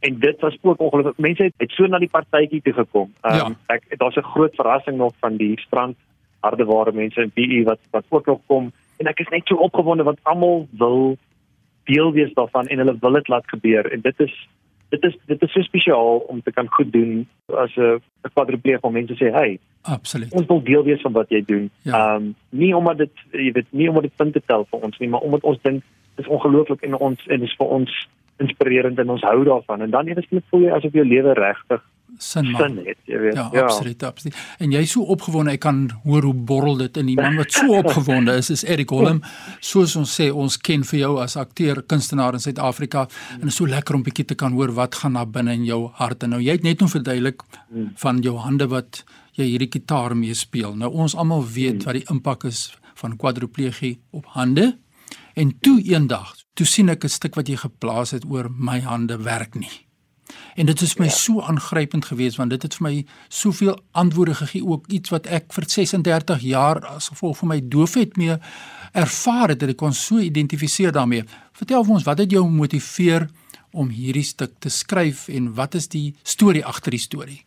En 0.00 0.18
dit 0.18 0.40
was 0.40 0.56
ook 0.62 0.80
ongelukkig 0.80 1.16
mense 1.16 1.42
het, 1.42 1.54
het 1.56 1.70
so 1.70 1.86
na 1.86 1.98
die 1.98 2.14
partytjie 2.16 2.62
toe 2.62 2.72
gekom. 2.72 3.12
Um, 3.22 3.34
ja. 3.36 3.48
ek 3.66 3.82
daar's 3.98 4.16
'n 4.16 4.32
groot 4.34 4.54
verrassing 4.54 4.96
nog 4.96 5.12
van 5.20 5.36
die 5.36 5.60
strand 5.60 5.96
hardeware 6.40 6.92
mense 6.92 7.20
in 7.20 7.30
PE 7.30 7.62
wat 7.64 7.80
wat 7.90 8.04
ook 8.08 8.26
nog 8.26 8.40
kom. 8.46 8.72
En 8.98 9.06
ek 9.06 9.20
is 9.20 9.28
net 9.28 9.46
so 9.46 9.54
opgewonde 9.54 10.02
want 10.02 10.18
almal 10.22 10.68
wil 10.70 11.16
deel 11.84 12.12
wees 12.12 12.32
daarvan 12.34 12.66
en 12.66 12.78
hulle 12.78 12.96
wil 13.00 13.12
dit 13.12 13.28
laat 13.28 13.48
gebeur. 13.48 13.92
En 13.92 14.00
dit 14.00 14.20
is 14.20 14.48
dit 14.88 15.04
is 15.04 15.16
dit 15.26 15.42
is 15.42 15.52
so 15.52 15.62
spesiaal 15.62 16.22
om 16.32 16.42
te 16.42 16.52
kan 16.52 16.68
goed 16.68 16.92
doen 16.92 17.26
as 17.46 17.76
'n 17.76 18.00
kwadripleeg 18.32 18.80
om 18.80 18.92
mense 18.92 19.14
sê 19.14 19.32
hey 19.32 19.58
absoluut 19.82 20.32
ons 20.32 20.46
wil 20.46 20.62
deel 20.62 20.84
wees 20.84 21.00
van 21.00 21.12
wat 21.12 21.28
jy 21.28 21.42
doen. 21.46 21.70
Ja. 21.82 21.92
Ehm 21.92 21.98
ja. 21.98 22.14
um, 22.14 22.34
nie 22.48 22.76
omdat 22.76 22.98
dit 22.98 23.12
jy 23.32 23.52
weet 23.52 23.66
nie 23.70 23.88
omdat 23.88 24.02
dit 24.02 24.16
punte 24.16 24.42
tel 24.46 24.66
vir 24.70 24.80
ons 24.80 24.98
nie 24.98 25.08
maar 25.08 25.20
omdat 25.20 25.42
ons 25.42 25.58
dink 25.62 25.82
dit 26.16 26.24
is 26.24 26.32
ongelooflik 26.32 26.82
en 26.82 26.94
ons 26.94 27.26
en 27.26 27.40
dit 27.40 27.48
is 27.48 27.56
vir 27.56 27.66
ons 27.66 28.08
inspirerend 28.36 28.98
en 28.98 29.10
ons 29.10 29.22
hou 29.22 29.44
daarvan 29.44 29.82
en 29.82 29.90
dan 29.90 30.08
eers 30.08 30.26
voel 30.50 30.60
jy 30.60 30.70
asof 30.70 30.92
jou 30.92 31.04
lewe 31.04 31.32
regtig 31.32 31.82
sin 32.18 32.50
maak. 32.50 32.62
Sin 32.62 32.78
het, 32.86 32.98
jy 33.04 33.18
weet. 33.18 33.34
Ja, 33.34 33.48
ja, 33.52 33.62
absoluut, 33.62 34.02
absoluut. 34.02 34.36
En 34.58 34.72
jy 34.72 34.80
is 34.86 34.94
so 34.96 35.04
opgewonde, 35.14 35.52
ek 35.54 35.62
kan 35.64 35.84
hoor 36.04 36.26
hoe 36.28 36.34
borrel 36.34 36.80
dit 36.80 36.96
in 36.96 37.10
die 37.12 37.16
man 37.18 37.36
wat 37.38 37.52
so 37.52 37.76
opgewonde 37.82 38.34
is, 38.40 38.50
is 38.54 38.64
Erik 38.64 38.90
Holm. 38.94 39.22
Soos 39.60 39.94
ons 40.00 40.14
sê, 40.20 40.30
ons 40.32 40.58
ken 40.58 40.84
vir 40.88 41.00
jou 41.00 41.12
as 41.22 41.36
akteur, 41.40 41.82
kunstenaar 41.90 42.38
in 42.38 42.44
Suid-Afrika 42.44 43.06
en 43.38 43.52
is 43.52 43.60
so 43.60 43.68
lekker 43.68 43.98
om 43.98 44.04
bietjie 44.06 44.26
te 44.32 44.38
kan 44.38 44.56
hoor 44.56 44.74
wat 44.78 44.98
gaan 45.02 45.18
daar 45.18 45.30
binne 45.30 45.54
in 45.60 45.64
jou 45.68 45.84
hart. 46.00 46.26
En 46.26 46.36
nou 46.36 46.42
jy 46.42 46.58
het 46.58 46.66
net 46.66 46.82
nou 46.82 46.90
verduidelik 46.90 47.44
van 48.02 48.22
jou 48.24 48.36
hande 48.42 48.68
wat 48.72 49.04
jy 49.38 49.46
hierdie 49.52 49.70
gitaar 49.70 50.16
mee 50.18 50.34
speel. 50.34 50.74
Nou 50.76 50.90
ons 50.90 51.14
almal 51.14 51.44
weet 51.46 51.86
wat 51.86 52.00
die 52.00 52.06
impak 52.10 52.48
is 52.48 52.68
van 52.98 53.16
kwadriplegie 53.16 53.98
op 54.10 54.26
hande. 54.34 54.72
En 55.38 55.52
toe 55.62 55.78
eendag, 55.86 56.34
toe 56.58 56.66
sien 56.66 56.88
ek 56.88 57.04
'n 57.04 57.08
stuk 57.08 57.36
wat 57.36 57.48
jy 57.48 57.56
geplaas 57.56 58.10
het 58.10 58.24
oor 58.26 58.50
my 58.50 58.80
hande 58.80 59.16
werk 59.22 59.54
nie. 59.54 59.87
En 60.56 60.66
dit 60.66 60.80
is 60.80 60.92
vir 60.96 61.04
my 61.04 61.10
ja. 61.10 61.16
so 61.16 61.40
aangrypend 61.40 62.08
geweest 62.10 62.36
want 62.36 62.50
dit 62.50 62.62
het 62.62 62.76
vir 62.78 62.86
my 62.88 62.94
soveel 63.28 63.76
antwoorde 63.92 64.34
gegee 64.40 64.64
ook 64.64 64.86
iets 64.92 65.12
wat 65.14 65.26
ek 65.26 65.52
vir 65.56 65.68
36 65.70 66.44
jaar 66.46 66.82
as 66.94 67.10
gevolg 67.14 67.38
van 67.42 67.52
my 67.54 67.60
doofheid 67.62 68.16
mee 68.16 68.38
ervaar 68.92 69.54
het 69.54 69.60
dat 69.60 69.74
ek 69.74 69.80
kon 69.82 69.92
so 69.92 70.18
identifiseer 70.18 70.92
daarmee. 70.92 71.24
Vertel 71.52 71.84
vir 71.84 71.98
ons 71.98 72.06
wat 72.08 72.22
het 72.24 72.32
jou 72.32 72.44
motiveer 72.48 73.28
om 73.72 73.90
hierdie 73.92 74.24
stuk 74.24 74.56
te 74.64 74.72
skryf 74.72 75.28
en 75.28 75.52
wat 75.54 75.74
is 75.74 75.88
die 75.92 76.14
storie 76.22 76.64
agter 76.64 76.96
die 76.96 77.02
storie? 77.02 77.42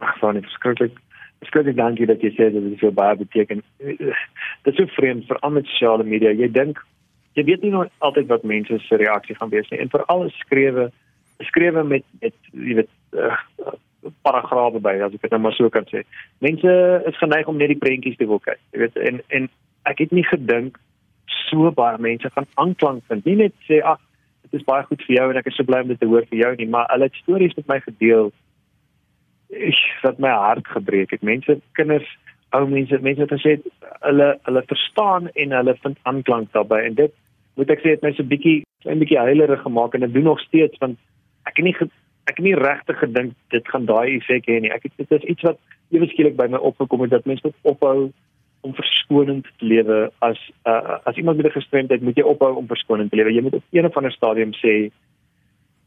Ag, 0.00 0.18
van 0.20 0.40
dit 0.40 0.48
skrikkelik. 0.52 0.98
Skrikkelik 1.44 1.76
dankie 1.76 2.08
dat 2.08 2.22
jy 2.24 2.32
sê 2.36 2.50
dat 2.52 2.64
dit 2.64 2.80
so 2.80 2.92
baie 2.92 3.16
beteken. 3.20 3.62
Dit 3.78 4.72
is 4.72 4.76
so 4.80 4.88
vreemd 4.96 5.26
vir 5.28 5.40
al 5.40 5.56
met 5.56 5.68
sosiale 5.72 6.04
media. 6.04 6.32
Jy 6.32 6.50
dink 6.52 6.80
jy 7.34 7.44
weet 7.48 7.64
nie 7.64 7.72
nooit 7.74 7.90
altyd 8.06 8.28
wat 8.30 8.46
mense 8.46 8.78
se 8.86 8.96
reaksie 9.00 9.34
gaan 9.38 9.50
wees 9.50 9.68
nie 9.72 9.80
en 9.82 9.90
veral 9.90 10.26
as 10.28 10.42
skrewe 11.42 11.82
geskrewe 11.82 11.84
met 11.84 12.04
met 12.20 12.34
jy 12.52 12.74
weet 12.74 12.90
uh, 13.12 13.36
paragrawe 14.22 14.80
by 14.80 14.96
as 15.00 15.14
ek 15.14 15.22
dit 15.24 15.30
nou 15.30 15.40
maar 15.40 15.56
so 15.56 15.68
kan 15.72 15.86
sê. 15.90 16.04
Mense 16.44 16.72
is 17.08 17.18
geneig 17.18 17.48
om 17.48 17.56
net 17.56 17.72
die 17.72 17.80
prentjies 17.80 18.16
te 18.16 18.26
wil 18.26 18.40
kyk. 18.44 18.60
Jy 18.72 18.84
weet 18.84 18.96
en 18.96 19.20
en 19.28 19.48
ek 19.90 19.98
het 20.04 20.12
nie 20.12 20.24
gedink 20.24 20.78
so 21.48 21.70
baie 21.72 21.98
mense 21.98 22.30
gaan 22.30 22.48
aanklank 22.60 23.04
vind. 23.08 23.24
Nie 23.24 23.36
net 23.36 23.54
sê 23.68 23.80
ag 23.82 24.00
dit 24.44 24.60
is 24.60 24.66
baie 24.66 24.84
goed 24.84 25.02
vir 25.06 25.16
jou 25.16 25.30
en 25.30 25.40
ek 25.40 25.48
is 25.50 25.56
so 25.56 25.64
bly 25.64 25.82
om 25.82 25.92
dit 25.92 26.00
te 26.00 26.08
hoor 26.08 26.26
vir 26.30 26.38
jou 26.38 26.52
nie, 26.56 26.68
maar 26.68 26.88
hulle 26.92 27.08
het 27.08 27.22
stories 27.22 27.56
met 27.56 27.68
my 27.68 27.80
gedeel. 27.84 28.30
Ek 29.54 29.80
het 30.02 30.20
my 30.20 30.32
hart 30.34 30.68
gebreek. 30.68 31.14
Het 31.16 31.24
mense 31.24 31.58
kinders 31.78 32.08
ou 32.54 32.66
mense 32.70 32.98
mense 33.02 33.24
het 33.24 33.34
gesê 33.34 33.56
hulle 34.06 34.28
hulle 34.46 34.62
verstaan 34.70 35.30
en 35.34 35.56
hulle 35.58 35.74
vind 35.82 35.98
aanklank 36.10 36.52
daarbey 36.52 36.84
en 36.88 36.98
dit 37.00 37.14
moet 37.58 37.70
ek 37.70 37.82
sê 37.82 37.94
het 37.94 38.04
my 38.04 38.12
so 38.14 38.22
'n 38.22 38.30
bietjie 38.30 38.62
klein 38.84 39.00
bietjie 39.02 39.18
heilerig 39.18 39.62
gemaak 39.62 39.94
en 39.94 40.06
dit 40.06 40.14
doen 40.14 40.30
nog 40.30 40.40
steeds 40.40 40.78
want 40.78 40.98
ek 41.44 41.56
het 41.56 41.64
nie 41.64 41.76
ek 42.24 42.38
het 42.38 42.44
nie 42.44 42.56
regtig 42.56 42.98
gedink 42.98 43.32
dit 43.52 43.66
gaan 43.68 43.86
daai 43.88 44.16
effek 44.16 44.46
hê 44.48 44.60
nie. 44.60 44.72
Ek 44.72 44.86
het 44.86 44.92
dit 44.96 45.10
is 45.12 45.26
iets 45.34 45.44
wat 45.44 45.58
ewe 45.92 46.08
skielik 46.08 46.36
by 46.36 46.48
my 46.48 46.60
opgekom 46.70 47.04
het 47.04 47.12
dat 47.12 47.26
mense 47.28 47.44
moet 47.44 47.74
ophou 47.74 48.12
om 48.64 48.72
verskonend 48.74 49.44
te 49.58 49.66
lewe 49.68 49.98
as 50.24 50.40
uh, 50.64 50.96
as 51.04 51.16
iemand 51.20 51.36
met 51.36 51.46
'n 51.46 51.58
gestremdheid 51.58 52.02
moet 52.02 52.16
jy 52.16 52.24
ophou 52.24 52.54
om 52.56 52.66
verskonend 52.66 53.10
te 53.10 53.16
lewe. 53.16 53.32
Jy 53.32 53.42
moet 53.42 53.54
op 53.60 53.64
een 53.70 53.86
of 53.86 53.96
ander 53.96 54.12
stadium 54.12 54.52
sê 54.52 54.90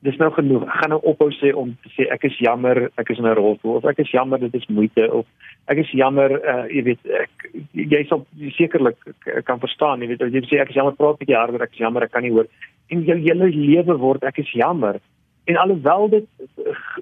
dis 0.06 0.18
nou 0.18 0.30
genoeg. 0.32 0.64
Ek 0.64 0.78
gaan 0.82 0.94
nou 0.94 1.02
ophou 1.02 1.32
sê 1.34 1.54
om 1.56 1.74
te 1.82 1.90
sê 1.96 2.06
ek 2.14 2.24
is 2.30 2.38
jammer, 2.38 2.92
ek 3.02 3.10
is 3.10 3.18
in 3.18 3.26
'n 3.26 3.34
rolstoel 3.34 3.76
of 3.76 3.86
ek 3.86 4.00
is 4.00 4.12
jammer 4.12 4.40
dit 4.40 4.54
is 4.54 4.68
moeite 4.68 5.14
of 5.14 5.26
ek 5.68 5.78
is 5.78 5.92
jammer, 5.92 6.32
uh, 6.32 6.68
jy 6.70 6.84
weet 6.84 7.00
ek 7.06 7.30
jy 7.74 8.06
sal 8.08 8.26
sekerlik 8.58 8.98
kan 9.44 9.60
verstaan, 9.60 10.02
jy 10.02 10.08
weet 10.08 10.20
jy 10.20 10.42
sê 10.46 10.62
ek 10.62 10.70
is 10.70 10.76
jammer 10.76 10.96
praat 10.96 11.18
bietjie 11.18 11.36
harder, 11.36 11.62
ek 11.62 11.74
is 11.74 11.82
jammer, 11.82 12.04
ek 12.04 12.12
kan 12.12 12.24
nie 12.24 12.32
hoor. 12.32 12.46
En 12.90 13.04
jou 13.04 13.18
hele 13.18 13.50
lewe 13.50 13.98
word 13.98 14.24
ek 14.24 14.38
is 14.40 14.52
jammer. 14.52 15.02
En 15.48 15.58
alhoewel 15.58 16.10
dit 16.10 16.26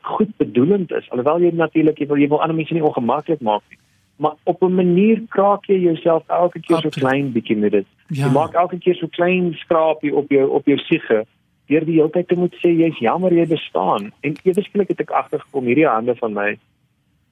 goed 0.01 0.37
bedoelend 0.37 0.91
is, 0.91 1.09
alhoewel 1.09 1.41
jy 1.41 1.51
natuurlik 1.57 1.97
jy 1.97 2.05
wil 2.11 2.19
jy 2.21 2.27
wil 2.29 2.41
ander 2.45 2.57
mense 2.57 2.73
nie 2.77 2.83
ongemaklik 2.85 3.41
maak 3.41 3.63
nie, 3.69 3.79
maar 4.21 4.35
op 4.43 4.61
'n 4.63 4.75
manier 4.75 5.21
kraak 5.33 5.65
jy 5.65 5.79
jouself 5.79 6.23
elke 6.27 6.59
keer 6.59 6.81
so 6.81 6.89
klein 6.89 7.31
bietjie 7.31 7.57
met 7.57 7.71
dit. 7.71 7.87
Ja. 8.07 8.25
Jy 8.25 8.31
maak 8.31 8.53
elke 8.53 8.77
keer 8.77 8.95
so 8.95 9.07
klein 9.07 9.53
skrapie 9.53 10.15
op 10.15 10.29
jou 10.29 10.49
op 10.49 10.65
jou 10.65 10.77
siege 10.77 11.25
deur 11.65 11.85
die 11.85 11.97
hele 11.97 12.09
tyd 12.09 12.27
te 12.27 12.37
moet 12.37 12.53
sê 12.61 12.69
jy's 12.69 12.99
jammer 13.01 13.33
jy 13.33 13.47
bestaan 13.49 14.11
en 14.21 14.35
ewesklik 14.43 14.87
het 14.87 14.99
ek 14.99 15.11
agtergekom 15.11 15.65
hierdie 15.65 15.87
hande 15.87 16.15
van 16.15 16.33
my 16.33 16.57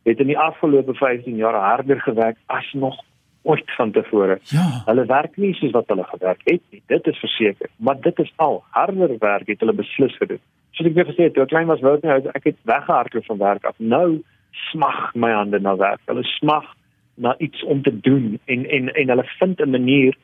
het 0.04 0.20
in 0.20 0.28
die 0.28 0.40
afgelope 0.40 0.94
15 0.94 1.36
jaar 1.36 1.56
harder 1.56 2.02
gewerk 2.02 2.38
as 2.46 2.74
nog 2.74 2.98
ooit 3.44 3.76
van 3.76 3.92
tevore. 3.92 4.40
Ja. 4.44 4.84
Hulle 4.86 5.06
werk 5.06 5.38
nie 5.38 5.54
soos 5.54 5.72
wat 5.72 5.88
hulle 5.92 6.04
gewerk 6.04 6.42
het 6.44 6.62
nie. 6.72 6.82
Dit 6.88 7.08
is 7.08 7.20
verseker, 7.20 7.70
maar 7.78 8.00
dit 8.02 8.20
is 8.20 8.34
al 8.36 8.64
harder 8.70 9.16
werk 9.20 9.48
het 9.48 9.60
hulle 9.60 9.74
beslis 9.74 10.16
gedoen. 10.18 10.42
Soos 10.74 10.90
ek 10.90 10.96
weer 10.98 11.06
gesê 11.06 11.28
het, 11.28 11.34
toe 11.34 11.44
ek 11.46 11.52
klein 11.54 11.70
was, 11.70 11.82
wou 11.86 11.96
ek 11.98 12.06
nie 12.06 12.34
ek 12.34 12.48
het 12.50 12.58
weggehardloop 12.70 13.26
van 13.30 13.42
werk 13.42 13.66
af. 13.70 13.76
Nou 13.78 14.24
smag 14.72 15.14
my 15.14 15.32
hande 15.34 15.60
na 15.62 15.76
werk. 15.78 16.02
Hulle 16.10 16.24
smag 16.38 16.66
na 17.22 17.36
iets 17.38 17.64
om 17.64 17.82
te 17.86 17.94
doen 17.94 18.40
en 18.46 18.66
en 18.70 18.94
en 18.94 19.10
hulle 19.14 19.26
vind 19.40 19.62
'n 19.62 19.70
manier 19.70 20.18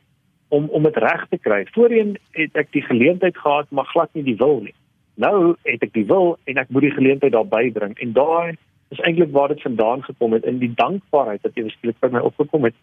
om 0.49 0.69
om 0.69 0.83
dit 0.83 0.97
reg 0.97 1.27
te 1.29 1.37
kry. 1.37 1.65
Voorheen 1.73 2.17
het 2.31 2.55
ek 2.55 2.71
die 2.71 2.81
geleentheid 2.81 3.37
gehad 3.37 3.69
maar 3.69 3.85
glad 3.85 4.09
nie 4.13 4.23
die 4.23 4.37
wil 4.37 4.61
nie. 4.61 4.73
Nou 5.13 5.55
het 5.63 5.83
ek 5.83 5.93
die 5.93 6.05
wil 6.05 6.37
en 6.43 6.57
ek 6.57 6.69
moet 6.69 6.81
die 6.81 6.97
geleentheid 6.97 7.31
daar 7.31 7.47
bybring 7.47 7.97
en 7.99 8.13
daai 8.13 8.57
is 8.89 8.99
eintlik 8.99 9.31
waar 9.31 9.47
dit 9.47 9.61
vandaan 9.61 10.03
gekom 10.03 10.33
het 10.33 10.45
in 10.45 10.57
die 10.57 10.73
dankbaarheid 10.73 11.41
wat 11.41 11.55
jy 11.55 11.63
beskryf 11.63 11.99
by 11.99 12.07
my 12.07 12.19
opgekom 12.19 12.63
het. 12.63 12.75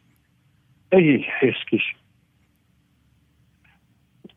Ey, 0.89 1.27
ekskuus. 1.41 1.95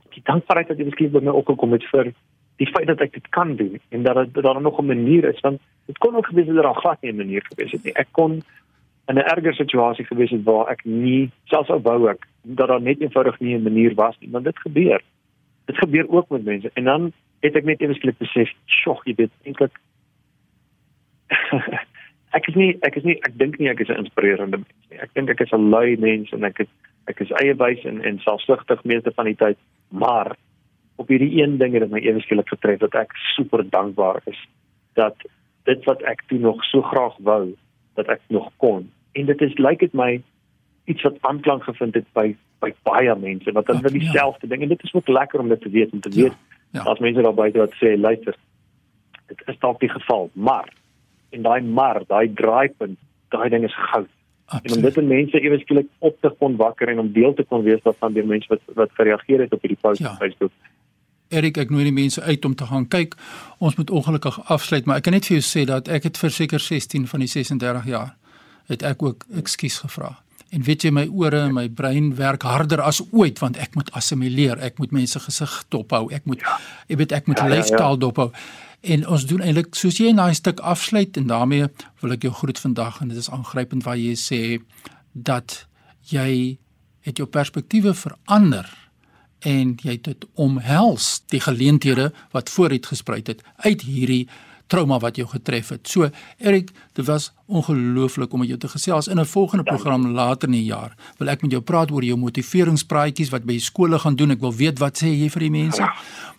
Die 0.09 0.23
dankbaarheid 0.23 0.67
wat 0.67 0.77
jy 0.77 0.87
beskryf 0.89 1.11
by 1.11 1.21
my 1.21 1.35
opgekom 1.41 1.71
het 1.77 1.85
vir 1.91 2.13
die 2.59 2.67
feit 2.67 2.87
dat 2.87 3.01
ek 3.03 3.13
dit 3.15 3.27
kan 3.35 3.55
doen 3.55 3.79
en 3.95 4.03
dat 4.03 4.19
dit 4.33 4.43
daar 4.43 4.61
nog 4.61 4.79
'n 4.79 4.85
manier 4.85 5.25
is 5.31 5.39
want 5.39 5.61
dit 5.85 5.97
kon 5.97 6.15
ook 6.15 6.27
gewees 6.27 6.47
het 6.47 6.55
dat 6.55 6.63
daar 6.63 6.81
glad 6.83 7.01
nie 7.01 7.11
'n 7.11 7.23
manier 7.23 7.43
gewees 7.49 7.71
het 7.71 7.83
nie. 7.83 7.93
Ek 7.93 8.07
kon 8.11 8.43
in 9.07 9.15
'n 9.15 9.29
erger 9.33 9.53
situasie 9.53 10.05
gewees 10.05 10.29
het 10.29 10.43
waar 10.43 10.67
ek 10.67 10.85
nie 10.85 11.31
selfs 11.45 11.69
al 11.69 11.81
wou 11.81 12.09
ek 12.09 12.27
dat 12.41 12.67
daar 12.67 12.81
net 12.81 13.01
eenvoudig 13.01 13.39
nie 13.39 13.55
'n 13.55 13.63
manier 13.63 13.93
was 13.95 14.15
nie, 14.19 14.29
want 14.31 14.45
dit 14.45 14.59
gebeur. 14.59 15.01
Dit 15.65 15.77
gebeur 15.77 16.09
ook 16.09 16.29
met 16.29 16.43
mense 16.43 16.71
en 16.73 16.83
dan 16.83 17.13
het 17.39 17.55
ek 17.55 17.63
net 17.63 17.81
eweslik 17.81 18.17
besef, 18.17 18.51
"Sjoe, 18.65 19.01
jy 19.03 19.13
weet 19.15 19.31
eintlik 19.43 19.79
ek 22.37 22.47
is 22.47 22.55
nie 22.55 22.77
ek 22.81 22.97
is 22.97 23.03
nie 23.03 23.17
ek 23.25 23.37
dink 23.37 23.57
nie 23.59 23.69
ek 23.69 23.79
is 23.79 23.89
'n 23.89 24.03
inspirerende 24.05 24.57
mens 24.57 24.89
nie. 24.89 24.99
Ek 24.99 25.13
dink 25.13 25.29
ek 25.29 25.41
is 25.41 25.53
'n 25.53 25.69
lui 25.69 25.97
mens 25.97 26.31
en 26.31 26.43
ek 26.43 26.59
is 26.59 26.67
ek 27.07 27.21
is 27.21 27.31
eiewys 27.41 27.85
en 27.85 28.01
en 28.03 28.19
selfsugtig 28.19 28.83
meeste 28.83 29.11
van 29.15 29.25
die 29.25 29.35
tyd, 29.35 29.57
maar 29.89 30.35
op 30.99 31.07
hierdie 31.07 31.41
een 31.41 31.57
ding 31.57 31.73
het 31.73 31.85
dit 31.85 31.91
my 31.95 32.01
eweslik 32.03 32.49
getref 32.51 32.81
dat 32.83 32.95
ek 32.99 33.15
super 33.35 33.63
dankbaar 33.69 34.19
is 34.31 34.39
dat 34.99 35.15
dit 35.69 35.85
wat 35.87 36.03
ek 36.11 36.25
toe 36.27 36.39
nog 36.43 36.59
so 36.67 36.83
graag 36.91 37.15
wou 37.29 37.55
dat 37.99 38.11
ek 38.15 38.21
nog 38.27 38.49
kon 38.63 38.89
en 39.15 39.31
dit 39.31 39.41
is 39.47 39.55
lyk 39.57 39.85
dit 39.85 39.95
my 39.95 40.11
iets 40.91 41.05
wat 41.07 41.21
aanklank 41.31 41.63
gevind 41.69 41.95
het 41.99 42.07
by 42.17 42.27
by 42.59 42.73
baie 42.87 43.15
mense 43.15 43.55
wat 43.55 43.71
hulle 43.71 43.87
ja, 43.87 43.95
dieselfde 43.95 44.47
ja. 44.47 44.51
ding 44.53 44.65
en 44.65 44.73
dit 44.75 44.83
is 44.83 44.93
ook 44.93 45.07
lekker 45.07 45.39
om 45.39 45.51
dit 45.55 45.61
te 45.61 45.71
weet 45.75 45.95
om 45.95 46.03
te 46.03 46.11
weet 46.15 46.35
ja, 46.35 46.81
ja. 46.81 46.85
as 46.91 46.99
mense 46.99 47.23
daar 47.23 47.37
buite 47.41 47.63
wat 47.63 47.75
sê 47.81 47.95
luister 47.95 48.35
dit 49.31 49.43
is 49.53 49.59
dalk 49.63 49.79
die 49.79 49.91
geval 49.95 50.29
maar 50.33 50.67
en 51.29 51.45
daai 51.47 51.61
maar 51.61 52.03
daai 52.07 52.33
draaipunt 52.33 52.99
daai 53.35 53.49
ding 53.55 53.67
is 53.69 53.77
goud 53.91 54.11
en 54.49 54.73
om 54.75 54.81
dit 54.81 54.97
in 54.97 55.07
mense 55.07 55.41
ewe 55.45 55.59
skielik 55.61 55.87
op 55.99 56.17
te 56.21 56.33
kon 56.41 56.55
wakker 56.57 56.89
en 56.91 56.99
om 57.05 57.13
deel 57.13 57.33
te 57.37 57.45
kon 57.45 57.63
wees 57.63 57.83
daarvan 57.87 58.13
deur 58.17 58.27
mense 58.33 58.51
wat 58.51 58.75
wat 58.81 58.99
gereageer 58.99 59.45
het 59.45 59.53
op 59.53 59.61
hierdie 59.61 59.81
post 59.81 60.03
ja. 60.03 60.11
op 60.11 60.23
Facebook 60.23 60.51
Erik, 61.29 61.59
ek 61.61 61.69
nooi 61.69 61.83
die 61.85 61.93
mense 61.93 62.21
uit 62.21 62.45
om 62.45 62.55
te 62.57 62.65
gaan 62.65 62.87
kyk. 62.89 63.13
Ons 63.61 63.75
moet 63.77 63.91
ongelukkig 63.93 64.39
afsluit, 64.49 64.87
maar 64.89 64.97
ek 64.97 65.05
kan 65.05 65.13
net 65.13 65.27
vir 65.29 65.37
jou 65.37 65.45
sê 65.45 65.65
dat 65.69 65.87
ek 65.87 66.07
het 66.09 66.17
verseker 66.17 66.61
16 66.63 67.05
van 67.11 67.21
die 67.21 67.29
36 67.29 67.85
jaar 67.85 68.15
het 68.69 68.85
ek 68.85 69.03
ook 69.05 69.25
ekskuus 69.37 69.77
gevra. 69.83 70.15
En 70.49 70.65
weet 70.65 70.87
jy 70.87 70.91
my 70.93 71.05
ore 71.13 71.43
en 71.45 71.53
my 71.53 71.67
brein 71.69 72.15
werk 72.17 72.45
harder 72.49 72.81
as 72.81 73.03
ooit 73.11 73.37
want 73.41 73.59
ek 73.61 73.77
moet 73.77 73.91
assimileer, 73.97 74.57
ek 74.65 74.81
moet 74.81 74.93
mense 74.95 75.21
gesig 75.21 75.53
dophou, 75.69 76.07
ek 76.13 76.25
moet 76.29 76.41
ja. 76.41 76.57
jy 76.89 76.97
weet 77.03 77.13
ek 77.13 77.29
moet 77.29 77.41
ja, 77.41 77.49
ja, 77.53 77.65
ja. 77.77 77.91
dophou. 78.01 78.31
En 78.81 79.05
ons 79.13 79.25
doen 79.29 79.43
eintlik 79.45 79.77
soos 79.77 79.99
jy 80.01 80.09
'n 80.09 80.33
stuk 80.33 80.59
afsluit 80.65 81.17
en 81.17 81.27
daarmee 81.27 81.69
wil 82.01 82.11
ek 82.11 82.23
jou 82.25 82.33
groet 82.33 82.59
vandag 82.59 83.01
en 83.01 83.09
dit 83.09 83.17
is 83.17 83.29
aangrypend 83.29 83.83
wat 83.83 83.97
jy 83.97 84.15
sê 84.17 84.41
dat 85.13 85.67
jy 86.09 86.57
het 87.05 87.17
jou 87.17 87.27
perspektiewe 87.27 87.93
verander 87.93 88.65
en 89.39 89.75
jy 89.81 89.91
het 89.91 90.03
dit 90.03 90.25
omhels 90.33 91.21
die 91.31 91.39
geleenthede 91.39 92.11
wat 92.31 92.49
vooruit 92.49 92.85
gespruit 92.85 93.27
het 93.27 93.43
uit 93.63 93.81
hierdie 93.81 94.27
trauma 94.69 94.99
wat 95.01 95.17
jou 95.17 95.25
getref 95.29 95.71
het. 95.73 95.87
So 95.89 96.09
Erik, 96.37 96.71
dit 96.93 97.05
was 97.05 97.31
ongelooflik 97.49 98.33
om 98.33 98.43
met 98.43 98.51
jou 98.51 98.59
te 98.59 98.69
gesels 98.69 99.07
in 99.07 99.19
'n 99.19 99.25
volgende 99.25 99.63
program 99.63 100.07
later 100.07 100.47
in 100.47 100.53
die 100.53 100.63
jaar. 100.63 100.95
Wil 101.17 101.29
ek 101.29 101.41
met 101.41 101.51
jou 101.51 101.61
praat 101.61 101.91
oor 101.91 102.03
jou 102.03 102.17
motiveringspraatjies 102.17 103.29
wat 103.29 103.43
by 103.45 103.57
skole 103.57 103.99
gaan 103.99 104.15
doen. 104.15 104.31
Ek 104.31 104.39
wil 104.39 104.53
weet 104.53 104.79
wat 104.79 104.97
sê 105.03 105.07
jy 105.07 105.29
vir 105.29 105.39
die 105.39 105.51
mense. 105.51 105.89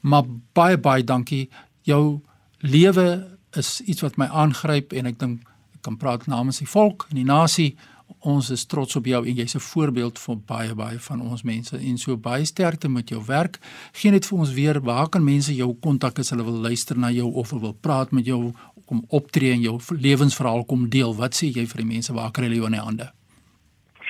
Maar 0.00 0.24
baie 0.52 0.78
baie 0.78 1.04
dankie. 1.04 1.48
Jou 1.82 2.20
lewe 2.58 3.38
is 3.56 3.80
iets 3.80 4.00
wat 4.00 4.16
my 4.16 4.26
aangryp 4.26 4.92
en 4.92 5.06
ek 5.06 5.18
dink 5.18 5.40
ek 5.74 5.82
kan 5.82 5.96
praat 5.96 6.26
namens 6.26 6.58
die 6.58 6.68
volk 6.68 7.06
en 7.10 7.16
die 7.16 7.24
nasie 7.24 7.76
ons 8.18 8.50
is 8.50 8.66
trots 8.66 8.96
op 8.96 9.06
jou 9.06 9.20
en 9.26 9.34
jy's 9.34 9.54
'n 9.54 9.66
voorbeeld 9.72 10.18
vir 10.18 10.36
baie 10.46 10.74
baie 10.74 10.98
van 10.98 11.20
ons 11.20 11.42
mense 11.42 11.76
en 11.76 11.98
so 11.98 12.16
baie 12.16 12.44
sterkte 12.44 12.88
met 12.88 13.08
jou 13.08 13.22
werk. 13.26 13.58
Geen 13.92 14.12
net 14.12 14.26
vir 14.26 14.38
ons 14.38 14.54
weer 14.54 14.80
waar 14.80 15.08
kan 15.08 15.24
mense 15.24 15.54
jou 15.54 15.74
kontak 15.80 16.18
as 16.18 16.30
hulle 16.30 16.44
wil 16.44 16.60
luister 16.60 16.98
na 16.98 17.10
jou 17.10 17.32
of 17.32 17.50
wil 17.50 17.76
praat 17.80 18.12
met 18.12 18.26
jou 18.26 18.52
kom 18.86 19.04
optree 19.08 19.52
en 19.52 19.60
jou 19.60 19.78
lewensverhaal 19.88 20.64
kom 20.64 20.88
deel. 20.88 21.14
Wat 21.14 21.34
sê 21.34 21.46
jy 21.46 21.66
vir 21.66 21.82
die 21.82 21.92
mense 21.94 22.12
waar 22.12 22.30
kry 22.30 22.44
hulle 22.44 22.56
jou 22.56 22.66
in 22.66 22.72
die 22.72 22.86
hande? 22.88 23.12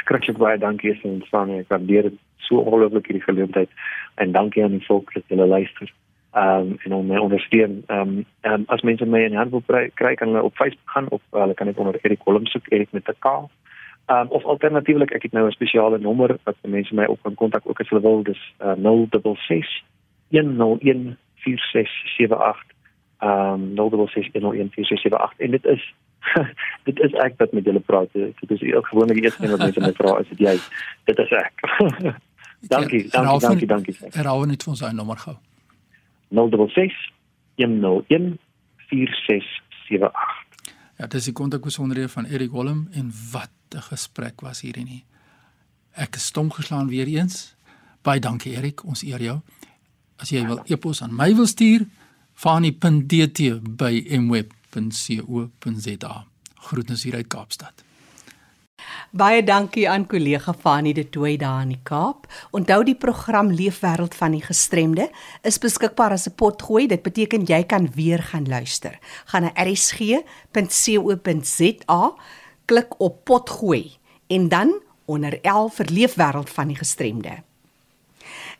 Skrikkelik 0.01 0.39
baie 0.39 0.59
dankie 0.59 0.95
vir 0.95 1.11
ons 1.11 1.29
van 1.29 1.51
ek 1.51 1.69
waardeer 1.69 2.03
dit 2.03 2.19
so 2.39 2.57
ongelooflik 2.57 3.07
hierdie 3.07 3.27
geleentheid 3.27 3.71
en 4.15 4.33
dankie 4.33 4.65
aan 4.65 4.79
die 4.79 4.87
volk 4.87 5.13
dat 5.15 5.23
hulle 5.29 5.47
luister. 5.47 5.93
Ehm 6.33 6.71
um, 6.71 6.79
en 6.85 6.93
om 6.93 7.07
my 7.07 7.19
ondersteun. 7.19 7.83
Ehm 7.87 8.01
um, 8.01 8.27
um, 8.53 8.65
as 8.69 8.83
mense 8.83 9.07
my 9.07 9.25
in 9.25 9.35
die 9.35 9.39
hand 9.39 9.51
wil 9.51 9.65
kry 9.95 10.15
kan 10.15 10.29
hulle 10.29 10.43
op 10.43 10.57
Facebook 10.57 10.91
gaan 10.91 11.09
of 11.09 11.21
hulle 11.31 11.55
kan 11.55 11.67
net 11.67 11.79
onder 11.79 11.99
Erik 12.03 12.21
Holm 12.25 12.47
soek 12.47 12.71
Erik 12.71 12.93
met 12.93 13.09
'n 13.09 13.19
K 13.19 13.51
Um, 14.11 14.27
of 14.29 14.45
alternatiefelik 14.45 15.13
ek 15.15 15.23
het 15.23 15.33
nou 15.33 15.47
'n 15.47 15.55
spesiale 15.55 15.99
nommer 15.99 16.37
wat 16.43 16.57
mense 16.67 16.95
my 16.95 17.05
op 17.05 17.23
kan 17.23 17.35
kontak 17.35 17.63
ook 17.65 17.81
as 17.81 17.89
hulle 17.89 18.03
wil 18.03 18.23
dis 18.23 18.43
uh, 18.59 18.75
066 18.75 19.83
101 20.31 21.17
4678 21.35 22.65
um 23.23 23.75
066 23.75 24.33
101 24.33 24.71
4678 24.71 25.39
en 25.39 25.51
dit 25.51 25.65
is 25.65 25.95
dit 26.89 26.99
is 27.01 27.13
ek 27.13 27.35
wat 27.37 27.53
met 27.53 27.65
julle 27.65 27.81
praat. 27.81 28.13
Dit 28.13 28.51
is 28.51 28.75
ook 28.75 28.87
gewoonlik 28.87 29.17
die 29.17 29.25
eerste 29.25 29.41
ding 29.41 29.51
wat 29.51 29.61
mense 29.61 29.81
my 29.81 29.93
vra 29.93 30.19
is 30.19 30.29
dit 30.29 30.39
jy. 30.39 30.57
Dit 31.05 31.19
is 31.19 31.31
ek. 31.31 31.55
Dankie 32.61 33.09
ja, 33.11 33.23
dankie 33.23 33.67
dankie 33.67 33.67
dankie. 33.67 33.97
Herhaal 34.13 34.45
net 34.45 34.63
vir 34.63 34.71
ons 34.71 34.81
daai 34.81 34.93
nommer 34.93 35.17
gou. 35.17 35.37
066 36.29 36.99
101 37.57 38.39
4678 38.91 40.13
Ja, 41.01 41.07
dis 41.09 41.31
die 41.31 41.33
kontakbesonderhede 41.33 42.11
van 42.13 42.27
Erik 42.29 42.51
Holm 42.53 42.89
en 42.93 43.13
wat 43.33 43.51
'n 43.73 43.83
gesprek 43.83 44.41
was 44.41 44.61
hierdie 44.61 44.85
nie. 44.85 45.05
Ek 45.93 46.17
is 46.17 46.25
stom 46.25 46.53
geslaan 46.53 46.89
weer 46.89 47.07
eens. 47.07 47.55
Baie 48.03 48.21
dankie 48.21 48.53
Erik, 48.53 48.85
ons 48.85 49.03
eer 49.03 49.23
jou. 49.23 49.41
As 50.17 50.29
jy 50.29 50.47
wil 50.47 50.61
e-pos 50.65 51.03
aan 51.03 51.15
my 51.15 51.35
wil 51.35 51.47
stuur, 51.47 51.87
fani.dt 52.35 53.41
by 53.77 54.19
mweb.co.za. 54.19 56.27
Groetens 56.55 57.03
hier 57.03 57.15
uit 57.15 57.27
Kaapstad. 57.27 57.85
Baie 59.11 59.43
dankie 59.43 59.89
aan 59.91 60.07
kollega 60.07 60.53
Fanie 60.55 60.95
de 60.95 61.09
Tooi 61.09 61.37
daar 61.37 61.63
in 61.63 61.69
die 61.69 61.81
Kaap. 61.83 62.27
Onthou 62.51 62.85
die 62.85 62.95
program 62.95 63.51
Leefwêreld 63.51 64.15
van 64.15 64.31
die 64.37 64.43
Gestremde 64.43 65.11
is 65.43 65.59
beskikbaar 65.59 66.11
as 66.13 66.27
'n 66.29 66.35
potgooi. 66.35 66.87
Dit 66.87 67.03
beteken 67.03 67.45
jy 67.45 67.65
kan 67.65 67.91
weer 67.95 68.23
gaan 68.23 68.49
luister. 68.49 68.99
Gaan 69.25 69.43
na 69.43 69.53
rsg.co.za, 69.55 70.23
klik 72.65 73.01
op 73.01 73.25
potgooi 73.25 73.93
en 74.27 74.49
dan 74.49 74.81
onder 75.05 75.39
L 75.43 75.69
vir 75.69 75.87
Leefwêreld 75.91 76.51
van 76.51 76.69
die 76.69 76.77
Gestremde. 76.77 77.43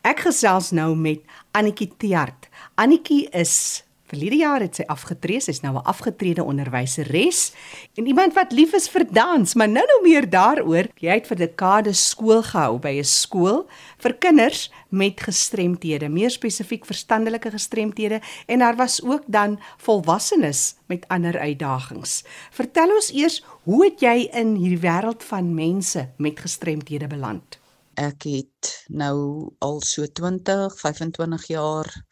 Ek 0.03 0.21
gesels 0.21 0.71
nou 0.71 0.97
met 0.97 1.21
Annetjie 1.53 1.93
Tiart. 1.97 2.49
Annetjie 2.75 3.29
is 3.37 3.85
Verlede 4.11 4.41
jaar 4.41 4.59
het 4.65 4.81
sy 4.81 4.85
afgetree, 4.91 5.39
sy's 5.39 5.61
nou 5.63 5.77
'n 5.77 5.87
afgetrede 5.87 6.43
onderwyseres 6.43 7.53
en 7.95 8.07
iemand 8.07 8.35
wat 8.35 8.53
lief 8.53 8.73
is 8.75 8.89
vir 8.89 9.05
dans, 9.07 9.55
maar 9.55 9.69
nou 9.69 9.85
nou 9.87 10.01
meer 10.03 10.27
daaroor. 10.31 10.89
Jy 10.99 11.15
het 11.15 11.27
vir 11.27 11.37
dekades 11.37 12.09
skool 12.09 12.43
gehou 12.43 12.79
by 12.79 12.99
'n 12.99 13.05
skool 13.05 13.69
vir 13.99 14.13
kinders 14.19 14.71
met 14.89 15.21
gestremthede, 15.21 16.09
meer 16.09 16.31
spesifiek 16.31 16.85
verstandelike 16.85 17.51
gestremthede 17.51 18.21
en 18.47 18.59
daar 18.59 18.77
was 18.77 19.01
ook 19.03 19.23
dan 19.27 19.61
volwassenes 19.79 20.75
met 20.89 21.07
ander 21.09 21.39
uitdagings. 21.39 22.25
Vertel 22.51 22.91
ons 22.91 23.13
eers, 23.13 23.45
hoe 23.63 23.85
het 23.85 24.01
jy 24.01 24.29
in 24.33 24.57
hierdie 24.57 24.83
wêreld 24.83 25.23
van 25.23 25.55
mense 25.55 26.09
met 26.17 26.41
gestremthede 26.41 27.07
beland? 27.07 27.59
Ek 27.95 28.23
het 28.23 28.85
nou 28.89 29.51
al 29.59 29.81
so 29.81 30.07
20, 30.07 30.81
25 30.81 31.47
jaar 31.47 32.05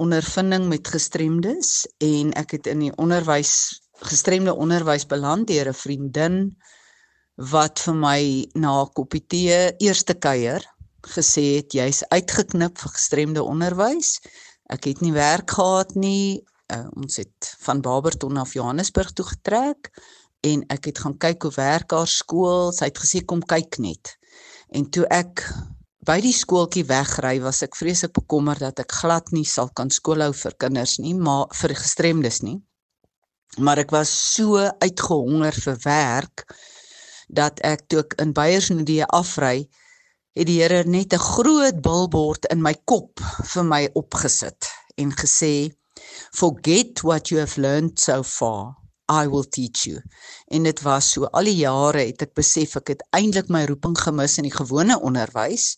ondervinding 0.00 0.66
met 0.72 0.88
gestremdes 0.88 1.84
en 2.02 2.32
ek 2.40 2.56
het 2.56 2.70
in 2.72 2.86
die 2.86 2.92
onderwys 2.96 3.54
gestremde 4.00 4.54
onderwys 4.56 5.04
beland 5.06 5.48
deur 5.48 5.68
'n 5.68 5.76
vriendin 5.76 6.36
wat 7.52 7.80
vir 7.84 7.94
my 7.94 8.20
na 8.54 8.84
koppie 8.96 9.24
tee 9.26 9.58
eerste 9.78 10.14
kuier 10.14 10.64
gesê 11.08 11.44
het 11.56 11.72
jy's 11.72 12.02
uitgeknip 12.12 12.78
vir 12.78 12.92
gestremde 12.92 13.42
onderwys. 13.42 14.18
Ek 14.68 14.84
het 14.84 15.00
nie 15.00 15.12
werk 15.12 15.50
gehad 15.50 15.94
nie. 15.94 16.44
Uh, 16.70 16.86
ons 16.96 17.16
het 17.16 17.54
van 17.64 17.80
Barberton 17.80 18.36
af 18.36 18.54
Johannesburg 18.54 19.12
toe 19.12 19.24
getrek 19.26 19.90
en 20.46 20.62
ek 20.68 20.90
het 20.90 20.98
gaan 21.02 21.16
kyk 21.18 21.42
hoe 21.42 21.54
werk 21.56 21.90
haar 21.90 22.08
skool. 22.08 22.72
Sy 22.72 22.90
het 22.92 23.00
gesê 23.00 23.24
kom 23.24 23.42
kyk 23.42 23.80
net. 23.82 24.16
En 24.70 24.86
toe 24.90 25.06
ek 25.10 25.42
by 26.06 26.16
die 26.24 26.32
skooltjie 26.32 26.86
wegry, 26.88 27.36
was 27.44 27.60
ek 27.66 27.76
vreeslik 27.76 28.14
bekommerd 28.16 28.64
dat 28.64 28.80
ek 28.84 28.94
glad 29.02 29.32
nie 29.36 29.44
sal 29.44 29.68
kan 29.76 29.92
skoolhou 29.92 30.32
vir 30.36 30.56
kinders 30.62 30.98
nie, 31.02 31.12
maar 31.14 31.50
vir 31.60 31.76
gestremdes 31.76 32.40
nie. 32.46 32.56
Maar 33.58 33.82
ek 33.84 33.92
was 33.92 34.10
so 34.10 34.62
uitgehonger 34.80 35.56
vir 35.66 35.78
werk 35.84 36.46
dat 37.28 37.60
ek 37.66 37.84
toe 37.90 38.00
ek 38.04 38.16
in 38.22 38.32
Beyersnodie 38.34 39.04
afry, 39.06 39.68
het 40.38 40.46
die 40.46 40.60
Here 40.62 40.84
net 40.86 41.12
'n 41.12 41.18
groot 41.18 41.82
bilbord 41.82 42.46
in 42.54 42.62
my 42.62 42.74
kop 42.86 43.20
vir 43.52 43.64
my 43.64 43.82
opgesit 43.94 44.70
en 44.96 45.10
gesê 45.12 45.72
forget 46.32 47.02
what 47.02 47.28
you 47.30 47.40
have 47.40 47.60
learned 47.60 47.98
so 47.98 48.22
far 48.22 48.79
I 49.10 49.26
will 49.28 49.48
teach 49.48 49.84
you. 49.88 50.02
En 50.46 50.62
dit 50.62 50.82
was 50.82 51.10
so 51.10 51.26
al 51.26 51.50
die 51.50 51.58
jare 51.58 52.06
het 52.06 52.22
ek 52.22 52.36
besef 52.38 52.76
ek 52.78 52.94
het 52.94 53.02
eintlik 53.16 53.50
my 53.50 53.64
roeping 53.66 53.96
gemis 53.98 54.38
in 54.38 54.46
die 54.46 54.54
gewone 54.54 55.00
onderwys. 55.00 55.74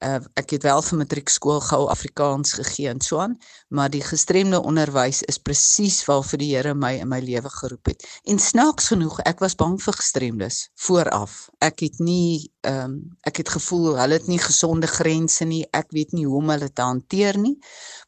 Uh, 0.00 0.16
ek 0.40 0.54
het 0.54 0.62
wel 0.64 0.80
vir 0.80 0.96
matriekskool 0.96 1.58
gehou 1.60 1.90
Afrikaans 1.92 2.54
gegee 2.56 2.88
en 2.88 3.02
so 3.04 3.18
aan, 3.20 3.34
maar 3.68 3.90
die 3.92 4.00
gestremde 4.00 4.56
onderwys 4.64 5.20
is 5.28 5.36
presies 5.44 5.98
waarvoor 6.08 6.40
die 6.40 6.48
Here 6.54 6.72
my 6.72 6.94
in 7.02 7.10
my 7.10 7.18
lewe 7.20 7.52
geroep 7.52 7.90
het. 7.92 8.06
En 8.24 8.40
snaaks 8.40 8.88
genoeg, 8.94 9.18
ek 9.28 9.42
was 9.44 9.58
bang 9.60 9.76
vir 9.82 9.98
gestremdes 9.98 10.62
vooraf. 10.86 11.34
Ek 11.60 11.84
het 11.84 12.00
nie 12.00 12.48
ehm 12.64 12.86
um, 12.86 12.96
ek 13.28 13.42
het 13.42 13.52
gevoel 13.58 13.98
hulle 14.00 14.16
het 14.16 14.30
nie 14.32 14.40
gesonde 14.40 14.88
grense 14.88 15.44
nie. 15.44 15.66
Ek 15.76 15.92
weet 15.92 16.16
nie 16.16 16.24
hoe 16.24 16.40
om 16.40 16.54
hulle 16.54 16.72
te 16.72 16.86
hanteer 16.86 17.36
nie. 17.36 17.58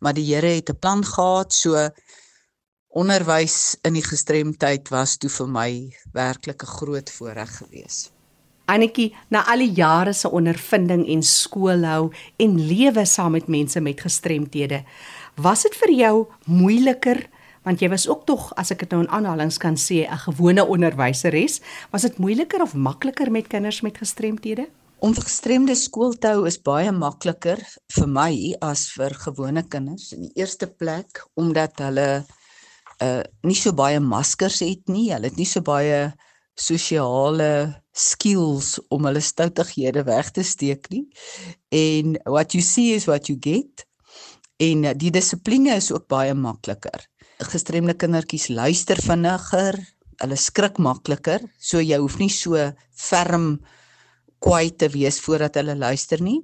Maar 0.00 0.16
die 0.16 0.28
Here 0.32 0.54
het 0.56 0.72
'n 0.72 0.78
plan 0.80 1.04
gehad, 1.04 1.52
so 1.52 1.76
onderwys 2.92 3.76
in 3.88 3.96
die 3.96 4.04
gestremdheid 4.04 4.90
was 4.92 5.16
toe 5.16 5.30
vir 5.32 5.48
my 5.48 5.70
werklik 6.12 6.62
'n 6.62 6.74
groot 6.76 7.10
voorreg 7.10 7.56
geweest. 7.58 8.12
Annetjie, 8.66 9.14
na 9.28 9.42
al 9.50 9.58
die 9.58 9.72
jare 9.72 10.12
se 10.12 10.30
ondervinding 10.30 11.08
en 11.08 11.22
skoolhou 11.22 12.12
en 12.36 12.66
lewe 12.66 13.04
saam 13.04 13.32
met 13.32 13.48
mense 13.48 13.80
met 13.80 14.00
gestremthede, 14.00 14.84
was 15.36 15.62
dit 15.62 15.74
vir 15.74 15.90
jou 15.90 16.26
moeiliker 16.46 17.28
want 17.64 17.80
jy 17.80 17.88
was 17.88 18.08
ook 18.08 18.26
tog 18.26 18.50
as 18.58 18.72
ek 18.74 18.80
dit 18.84 18.90
nou 18.90 19.04
in 19.04 19.10
aanhalings 19.10 19.58
kan 19.58 19.76
sê 19.76 20.02
'n 20.06 20.18
gewone 20.26 20.64
onderwyseres, 20.64 21.60
was 21.92 22.02
dit 22.02 22.18
moeiliker 22.18 22.62
of 22.62 22.74
makliker 22.74 23.30
met 23.30 23.46
kinders 23.46 23.82
met 23.82 23.98
gestremthede? 23.98 24.68
Om 24.98 25.14
gestremde 25.14 25.74
skool 25.74 26.12
te 26.18 26.26
hou 26.26 26.46
is 26.46 26.58
baie 26.58 26.92
makliker 26.92 27.58
vir 27.94 28.08
my 28.08 28.54
as 28.60 28.90
vir 28.90 29.10
gewone 29.10 29.62
kinders. 29.62 30.12
In 30.12 30.22
die 30.22 30.32
eerste 30.34 30.66
plek 30.66 31.26
omdat 31.34 31.78
hulle 31.78 32.24
uh 33.02 33.22
nie 33.42 33.58
so 33.58 33.72
baie 33.74 34.00
maskers 34.00 34.60
het 34.62 34.88
nie. 34.90 35.10
Hulle 35.12 35.30
het 35.30 35.38
nie 35.40 35.48
so 35.48 35.62
baie 35.64 36.12
sosiale 36.58 37.82
skills 37.92 38.76
om 38.92 39.06
hulle 39.08 39.22
stoutighede 39.24 40.04
weg 40.08 40.30
te 40.36 40.44
steek 40.44 40.88
nie. 40.92 41.06
En 41.72 42.16
what 42.24 42.54
you 42.54 42.62
see 42.62 42.94
is 42.94 43.08
what 43.10 43.28
you 43.28 43.38
get. 43.40 43.86
En 44.62 44.86
die 44.98 45.10
dissipline 45.10 45.74
is 45.76 45.90
ook 45.92 46.06
baie 46.12 46.34
makliker. 46.34 47.08
Gestremde 47.42 47.96
kindertjies 47.98 48.48
luister 48.52 49.00
vinniger, 49.02 49.78
hulle 50.22 50.38
skrik 50.38 50.78
makliker, 50.78 51.42
so 51.58 51.80
jy 51.82 51.98
hoef 51.98 52.20
nie 52.20 52.30
so 52.30 52.60
ferm 52.94 53.56
kwaai 54.42 54.70
te 54.78 54.88
wees 54.92 55.18
voordat 55.24 55.58
hulle 55.58 55.74
luister 55.78 56.22
nie. 56.22 56.42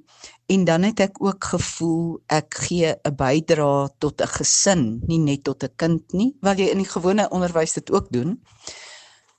En 0.49 0.63
dan 0.65 0.81
het 0.83 0.99
ek 1.03 1.19
ook 1.21 1.43
gevoel 1.51 2.05
ek 2.25 2.55
gee 2.65 2.89
'n 2.89 3.15
bydrae 3.15 3.89
tot 4.01 4.21
'n 4.21 4.33
gesin, 4.37 5.01
nie 5.05 5.19
net 5.19 5.43
tot 5.43 5.63
'n 5.63 5.75
kind 5.75 6.13
nie, 6.13 6.31
wat 6.41 6.57
jy 6.57 6.67
in 6.73 6.81
die 6.81 6.89
gewone 6.95 7.29
onderwys 7.29 7.73
dit 7.73 7.91
ook 7.91 8.07
doen. 8.09 8.41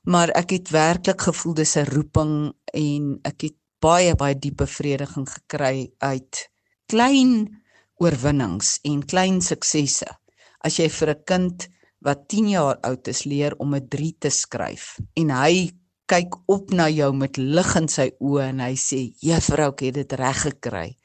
Maar 0.03 0.29
ek 0.29 0.51
het 0.51 0.71
werklik 0.71 1.21
gevoel 1.21 1.55
dis 1.55 1.77
'n 1.77 1.91
roeping 1.95 2.53
en 2.65 3.19
ek 3.23 3.41
het 3.41 3.57
baie 3.81 4.15
baie 4.15 4.39
diep 4.39 4.57
bevrediging 4.57 5.29
gekry 5.29 5.91
uit 5.99 6.51
klein 6.87 7.63
oorwinnings 7.97 8.79
en 8.83 9.07
klein 9.07 9.41
suksesse. 9.41 10.07
As 10.61 10.77
jy 10.77 10.89
vir 10.89 11.11
'n 11.11 11.25
kind 11.25 11.69
wat 11.99 12.29
10 12.29 12.49
jaar 12.49 12.77
oud 12.81 13.09
is 13.09 13.25
leer 13.25 13.57
om 13.59 13.75
'n 13.75 13.89
3 13.89 14.17
te 14.19 14.31
skryf 14.31 14.99
en 15.15 15.31
hy 15.31 15.71
kyk 16.07 16.35
op 16.47 16.71
na 16.71 16.89
jou 16.89 17.13
met 17.13 17.37
lig 17.37 17.77
in 17.77 17.89
sy 17.89 18.11
oë 18.21 18.49
en 18.49 18.61
hy 18.61 18.75
sê 18.75 19.13
juffrou 19.21 19.75
het 19.81 19.95
dit 19.95 20.13
reg 20.13 20.43
gekry 20.43 20.97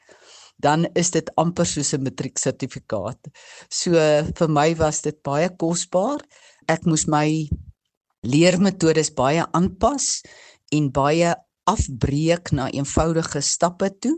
dan 0.56 0.86
is 0.94 1.10
dit 1.14 1.30
amper 1.36 1.66
soos 1.66 1.92
'n 1.94 2.02
matrieksertifikaat. 2.02 3.20
So 3.70 3.92
vir 4.38 4.48
my 4.48 4.74
was 4.74 5.02
dit 5.02 5.22
baie 5.22 5.48
kosbaar. 5.48 6.20
Ek 6.68 6.84
moes 6.84 7.06
my 7.06 7.48
leermetodes 8.22 9.10
baie 9.14 9.44
aanpas 9.52 10.22
en 10.72 10.90
baie 10.90 11.34
afbreek 11.64 12.52
na 12.52 12.70
eenvoudige 12.70 13.40
stappe 13.40 13.90
toe, 14.00 14.16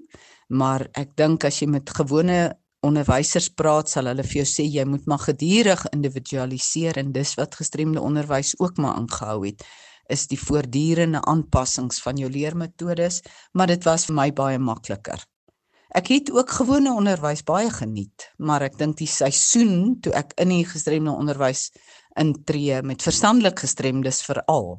maar 0.49 0.89
ek 0.95 1.17
dink 1.17 1.45
as 1.45 1.61
jy 1.61 1.69
met 1.69 1.91
gewone 1.91 2.55
onderwysers 2.81 3.49
praat, 3.49 3.89
sal 3.89 4.07
hulle 4.07 4.23
vir 4.23 4.45
jou 4.45 4.47
sê 4.47 4.65
jy 4.65 4.85
moet 4.85 5.07
maar 5.07 5.19
gedurig 5.19 5.85
individualiseer 5.93 6.99
en 6.99 7.13
dis 7.13 7.35
wat 7.35 7.55
gestremde 7.55 8.01
onderwys 8.01 8.55
ook 8.59 8.79
maar 8.79 8.95
aangehou 8.95 9.47
het 9.47 9.65
is 10.09 10.27
die 10.31 10.39
voortdurende 10.41 11.21
aanpassings 11.29 12.01
van 12.01 12.17
jou 12.17 12.31
leermetodes, 12.33 13.21
maar 13.53 13.69
dit 13.69 13.85
was 13.85 14.07
vir 14.09 14.17
my 14.17 14.31
baie 14.33 14.59
makliker. 14.59 15.21
Ek 15.89 16.11
het 16.13 16.29
ook 16.31 16.51
gewone 16.53 16.93
onderwys 16.93 17.41
baie 17.49 17.71
geniet, 17.73 18.27
maar 18.37 18.61
ek 18.67 18.75
dink 18.77 18.99
die 18.99 19.09
seisoen 19.09 19.97
toe 20.05 20.13
ek 20.13 20.35
in 20.37 20.51
die 20.53 20.67
gestremde 20.69 21.15
onderwys 21.17 21.71
intree 22.21 22.83
met 22.85 23.07
verstandelik 23.07 23.63
gestremdes 23.65 24.21
veral, 24.27 24.77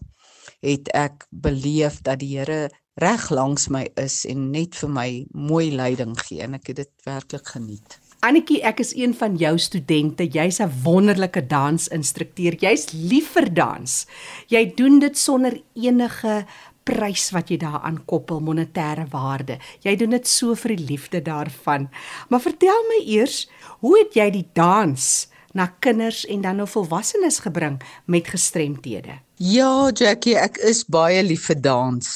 het 0.62 0.91
ek 0.93 1.26
beleef 1.32 2.04
dat 2.06 2.22
die 2.22 2.36
Here 2.36 2.67
reg 3.02 3.30
langs 3.34 3.69
my 3.74 3.88
is 3.98 4.22
en 4.30 4.52
net 4.54 4.78
vir 4.78 4.93
my 4.93 5.10
mooi 5.34 5.72
leiding 5.74 6.13
gee 6.19 6.45
en 6.45 6.60
ek 6.60 6.69
het 6.74 6.84
dit 6.84 6.93
werklik 7.10 7.56
geniet. 7.56 7.98
Annetjie, 8.19 8.58
ek 8.67 8.82
is 8.84 8.89
een 9.00 9.13
van 9.15 9.38
jou 9.39 9.54
studente. 9.58 10.26
Jy's 10.28 10.60
'n 10.60 10.84
wonderlike 10.84 11.48
dansinstrukteur. 11.48 12.54
Jy's 12.60 12.91
lief 12.91 13.32
vir 13.32 13.48
dans. 13.54 14.06
Jy 14.48 14.74
doen 14.76 15.00
dit 15.00 15.17
sonder 15.17 15.56
enige 15.74 16.45
prys 16.89 17.30
wat 17.36 17.52
jy 17.52 17.60
daaraan 17.62 18.02
koppel, 18.10 18.41
monetêre 18.41 19.06
waarde. 19.13 19.60
Jy 19.86 19.95
doen 19.99 20.15
dit 20.17 20.30
so 20.30 20.56
vir 20.58 20.75
die 20.75 20.88
liefde 20.93 21.21
daarvan. 21.25 21.89
Maar 22.30 22.41
vertel 22.41 22.86
my 22.89 23.02
eers, 23.06 23.43
hoe 23.84 23.97
het 23.99 24.17
jy 24.17 24.30
die 24.39 24.47
dans 24.58 25.06
na 25.54 25.69
kinders 25.82 26.25
en 26.30 26.43
dan 26.45 26.62
nou 26.62 26.67
volwassenes 26.69 27.41
gebring 27.45 27.80
met 28.06 28.30
gestremthede? 28.30 29.19
Ja, 29.39 29.89
Jackie, 29.93 30.36
ek 30.38 30.60
is 30.65 30.84
baie 30.89 31.21
lief 31.23 31.47
vir 31.49 31.62
dans. 31.62 32.10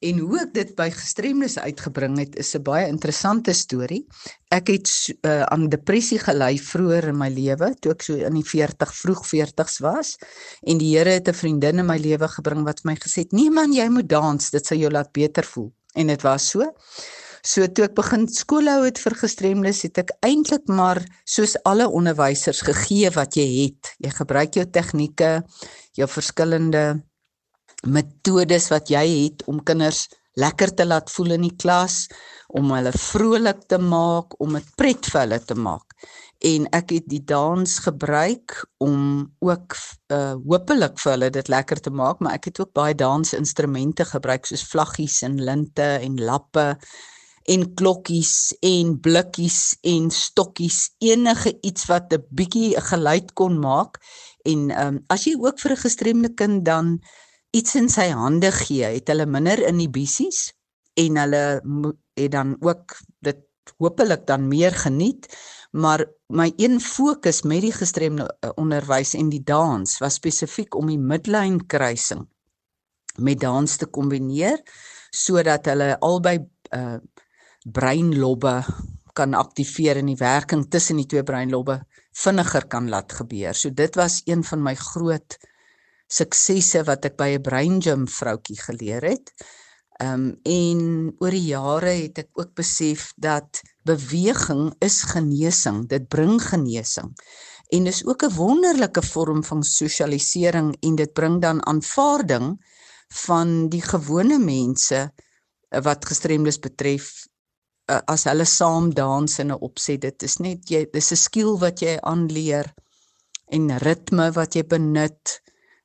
En 0.00 0.18
hoe 0.24 0.38
ek 0.40 0.52
dit 0.56 0.70
by 0.78 0.86
gestremdes 0.96 1.58
uitgebring 1.60 2.14
het, 2.22 2.36
is 2.40 2.54
'n 2.56 2.62
baie 2.64 2.86
interessante 2.88 3.52
storie. 3.52 4.06
Ek 4.48 4.72
het 4.72 4.88
uh, 4.88 5.42
aan 5.52 5.68
depressie 5.68 6.18
gely 6.18 6.56
vroeër 6.56 7.10
in 7.12 7.18
my 7.20 7.28
lewe, 7.28 7.74
toe 7.80 7.92
ek 7.92 8.02
so 8.02 8.16
in 8.16 8.38
die 8.38 8.46
40 8.46 8.94
vroeg 8.96 9.20
40s 9.28 9.76
was, 9.84 10.16
en 10.64 10.80
die 10.80 10.96
Here 10.96 11.10
het 11.18 11.28
'n 11.28 11.36
vriendin 11.36 11.78
in 11.78 11.86
my 11.86 11.98
lewe 11.98 12.28
gebring 12.28 12.64
wat 12.64 12.80
my 12.84 12.96
gesê 12.96 13.28
het: 13.28 13.32
"Nee 13.32 13.50
man, 13.50 13.72
jy 13.72 13.88
moet 13.88 14.08
dans, 14.08 14.50
dit 14.50 14.66
sal 14.66 14.78
jou 14.78 14.90
laat 14.90 15.12
beter 15.12 15.44
voel." 15.44 15.70
En 15.94 16.06
dit 16.06 16.22
was 16.22 16.48
so. 16.48 16.72
So 17.42 17.66
toe 17.66 17.84
ek 17.84 17.94
begin 17.94 18.28
skoolhou 18.28 18.84
het 18.84 18.98
vir 18.98 19.14
gestremdes, 19.14 19.82
het 19.82 19.98
ek 19.98 20.10
eintlik 20.22 20.66
maar 20.68 21.04
soos 21.24 21.56
alle 21.64 21.88
onderwysers 21.88 22.60
gegee 22.60 23.10
wat 23.10 23.36
jy 23.36 23.48
het. 23.64 23.96
Jy 23.98 24.10
gebruik 24.10 24.54
jou 24.54 24.64
tegnieke, 24.64 25.42
jou 25.92 26.08
verskillende 26.08 27.02
metodes 27.86 28.68
wat 28.70 28.90
jy 28.90 29.06
het 29.08 29.44
om 29.46 29.62
kinders 29.62 30.08
lekker 30.34 30.74
te 30.74 30.86
laat 30.86 31.10
voel 31.10 31.32
in 31.32 31.42
die 31.42 31.56
klas, 31.56 32.08
om 32.48 32.70
hulle 32.72 32.92
vrolik 32.92 33.66
te 33.68 33.78
maak, 33.78 34.34
om 34.40 34.54
dit 34.54 34.68
pret 34.76 35.06
vir 35.06 35.20
hulle 35.20 35.40
te 35.44 35.54
maak. 35.54 35.94
en 36.40 36.64
ek 36.72 36.94
het 36.94 37.06
die 37.12 37.20
dans 37.28 37.72
gebruik 37.84 38.54
om 38.80 39.28
ook 39.44 39.76
uh 40.14 40.32
hopelik 40.48 40.96
vir 41.02 41.12
hulle 41.12 41.28
dit 41.34 41.48
lekker 41.52 41.80
te 41.84 41.92
maak, 41.92 42.20
maar 42.20 42.38
ek 42.38 42.48
het 42.48 42.60
ook 42.62 42.72
baie 42.76 42.96
dansinstrumente 42.96 44.06
gebruik 44.08 44.48
soos 44.48 44.64
vlaggies 44.72 45.20
en 45.26 45.36
linte 45.36 45.88
en 46.00 46.16
lappe 46.16 46.66
en 47.50 47.66
klokkies 47.76 48.54
en 48.64 48.94
blikkies 49.04 49.76
en 49.84 50.08
stokkies, 50.10 50.90
enige 50.98 51.52
iets 51.60 51.86
wat 51.92 52.12
'n 52.12 52.24
bietjie 52.30 52.76
'n 52.76 52.88
geluid 52.88 53.32
kon 53.34 53.58
maak. 53.58 54.00
En 54.44 54.70
ehm 54.70 54.86
um, 54.86 55.04
as 55.08 55.24
jy 55.24 55.34
ook 55.36 55.58
vir 55.60 55.72
'n 55.72 55.84
gestremde 55.84 56.34
kind 56.34 56.64
dan 56.64 57.00
iets 57.50 57.74
in 57.74 57.88
sy 57.88 58.08
hande 58.14 58.50
gee, 58.54 58.84
het 58.84 59.08
hulle 59.10 59.26
minder 59.26 59.62
inhibisies 59.68 60.50
en 61.00 61.16
hulle 61.16 61.44
het 62.18 62.32
dan 62.32 62.56
ook 62.60 62.96
dit 63.26 63.46
hopelik 63.78 64.26
dan 64.26 64.48
meer 64.48 64.74
geniet 64.74 65.28
maar 65.70 66.02
my 66.26 66.52
een 66.56 66.80
fokus 66.80 67.42
met 67.42 67.62
die 67.62 67.72
gestremde 67.72 68.26
eh, 68.40 68.50
onderwys 68.58 69.14
en 69.14 69.30
die 69.30 69.42
dans 69.42 69.98
was 70.02 70.18
spesifiek 70.18 70.74
om 70.74 70.90
die 70.90 70.98
midlyn 70.98 71.60
kruising 71.66 72.26
met 73.18 73.40
dans 73.40 73.76
te 73.76 73.86
kombineer 73.86 74.58
sodat 75.10 75.66
hulle 75.66 75.96
albei 76.06 76.38
uh, 76.74 76.98
breinlobbe 77.66 78.60
kan 79.18 79.34
aktiveer 79.34 79.98
en 79.98 80.06
die 80.06 80.18
werking 80.18 80.68
tussen 80.70 81.00
die 81.00 81.08
twee 81.10 81.24
breinlobbe 81.26 81.80
vinniger 82.14 82.66
kan 82.70 82.88
laat 82.88 83.12
gebeur. 83.12 83.54
So 83.54 83.70
dit 83.74 83.96
was 83.98 84.20
een 84.24 84.44
van 84.46 84.62
my 84.62 84.74
groot 84.78 85.36
suksesse 86.10 86.84
wat 86.88 87.04
ek 87.08 87.16
by 87.16 87.30
'n 87.36 87.42
brain 87.42 87.80
gym 87.80 88.06
vroutjie 88.06 88.58
geleer 88.66 89.02
het. 89.14 89.32
Ehm 90.00 90.12
um, 90.12 90.26
en 90.44 90.80
oor 91.20 91.34
die 91.36 91.48
jare 91.52 91.92
het 92.06 92.18
ek 92.18 92.30
ook 92.40 92.54
besef 92.54 93.12
dat 93.16 93.62
beweging 93.84 94.72
is 94.80 95.02
genesing. 95.02 95.86
Dit 95.88 96.08
bring 96.08 96.40
genesing. 96.40 97.12
En 97.70 97.84
dis 97.84 98.04
ook 98.06 98.22
'n 98.24 98.34
wonderlike 98.34 99.02
vorm 99.02 99.44
van 99.44 99.62
sosialisering 99.62 100.76
en 100.80 100.94
dit 100.94 101.12
bring 101.12 101.40
dan 101.42 101.66
aanvaarding 101.66 102.58
van 103.08 103.68
die 103.68 103.82
gewone 103.82 104.38
mense 104.38 105.12
eh, 105.68 105.82
wat 105.82 106.04
gestremdes 106.04 106.58
betref 106.58 107.26
eh, 107.84 108.00
as 108.06 108.24
hulle 108.24 108.44
saam 108.44 108.94
dans 108.94 109.38
in 109.38 109.52
'n 109.52 109.60
opset. 109.60 110.00
Dit 110.00 110.22
is 110.22 110.36
net 110.38 110.68
jy 110.70 110.86
dis 110.92 111.12
'n 111.12 111.16
skill 111.16 111.58
wat 111.58 111.80
jy 111.80 111.98
aanleer 112.00 112.74
en 113.46 113.78
ritme 113.78 114.32
wat 114.32 114.54
jy 114.54 114.64
benut. 114.66 115.40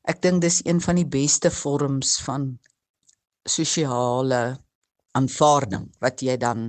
Ek 0.06 0.22
dink 0.22 0.44
dis 0.44 0.62
een 0.66 0.82
van 0.86 1.00
die 1.00 1.08
beste 1.10 1.50
vorms 1.50 2.20
van 2.26 2.52
sosiale 3.50 4.42
aanvaarding 5.18 5.88
wat 6.04 6.22
jy 6.22 6.36
dan 6.38 6.68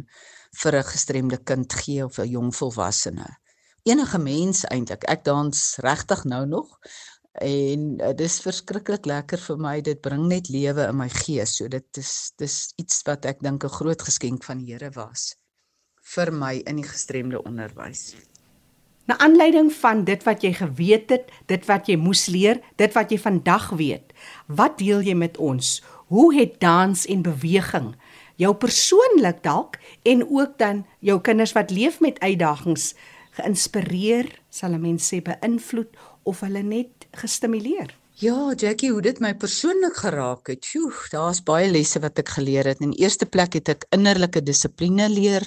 vir 0.63 0.79
'n 0.79 0.91
gestremde 0.93 1.39
kind 1.51 1.73
gee 1.73 2.05
of 2.05 2.19
'n 2.19 2.31
jong 2.37 2.55
volwassene. 2.55 3.29
Enige 3.85 4.19
mens 4.19 4.65
eintlik. 4.65 5.05
Ek 5.05 5.25
dans 5.25 5.77
regtig 5.79 6.25
nou 6.25 6.47
nog 6.47 6.79
en 7.33 8.01
uh, 8.01 8.13
dis 8.17 8.41
verskriklik 8.41 9.07
lekker 9.07 9.39
vir 9.39 9.59
my. 9.59 9.81
Dit 9.81 10.01
bring 10.01 10.27
net 10.29 10.49
lewe 10.49 10.89
in 10.89 10.97
my 10.97 11.09
gees. 11.09 11.57
So 11.57 11.69
dit 11.69 11.97
is 11.97 12.33
dis 12.37 12.73
iets 12.77 13.03
wat 13.05 13.25
ek 13.25 13.43
dink 13.43 13.65
'n 13.65 13.77
groot 13.79 14.03
geskenk 14.03 14.45
van 14.45 14.59
die 14.59 14.73
Here 14.73 14.91
was 14.91 15.37
vir 16.15 16.33
my 16.33 16.55
in 16.67 16.77
die 16.77 16.89
gestremde 16.89 17.43
onderwys. 17.43 18.15
Na 19.07 19.19
aanleiding 19.19 19.73
van 19.73 20.05
dit 20.05 20.23
wat 20.27 20.43
jy 20.43 20.53
geweet 20.53 21.11
het, 21.11 21.31
dit 21.47 21.67
wat 21.67 21.87
jy 21.87 21.95
moes 21.97 22.27
leer, 22.27 22.59
dit 22.77 22.93
wat 22.93 23.11
jy 23.11 23.19
vandag 23.23 23.69
weet, 23.79 24.15
wat 24.47 24.79
deel 24.79 25.05
jy 25.07 25.15
met 25.15 25.37
ons? 25.39 25.79
Hoe 26.11 26.35
het 26.35 26.59
dans 26.63 27.07
en 27.07 27.23
beweging 27.23 27.95
jou 28.37 28.53
persoonlik 28.55 29.43
dalk 29.45 29.79
en 30.05 30.25
ook 30.29 30.59
dan 30.61 30.85
jou 31.01 31.21
kinders 31.21 31.55
wat 31.57 31.71
leef 31.71 32.01
met 32.05 32.19
uitdagings 32.21 32.95
geïnspireer, 33.39 34.29
sal 34.51 34.75
'n 34.75 34.81
mens 34.81 35.13
sê 35.13 35.23
beïnvloed 35.23 35.97
of 36.25 36.41
hulle 36.41 36.63
net 36.63 37.07
gestimuleer? 37.13 37.95
Ja, 38.19 38.53
Jackie, 38.57 38.91
hoe 38.91 39.03
dit 39.03 39.19
my 39.21 39.35
persoonlik 39.35 39.97
geraak 39.97 40.47
het. 40.47 40.65
Sjoe, 40.65 40.93
daar's 41.11 41.43
baie 41.43 41.71
lesse 41.71 42.01
wat 42.01 42.19
ek 42.19 42.29
geleer 42.29 42.65
het. 42.65 42.81
In 42.81 42.93
eerste 42.93 43.27
plek 43.27 43.53
het 43.53 43.69
ek 43.69 43.85
innerlike 43.91 44.43
dissipline 44.43 45.09
leer 45.09 45.45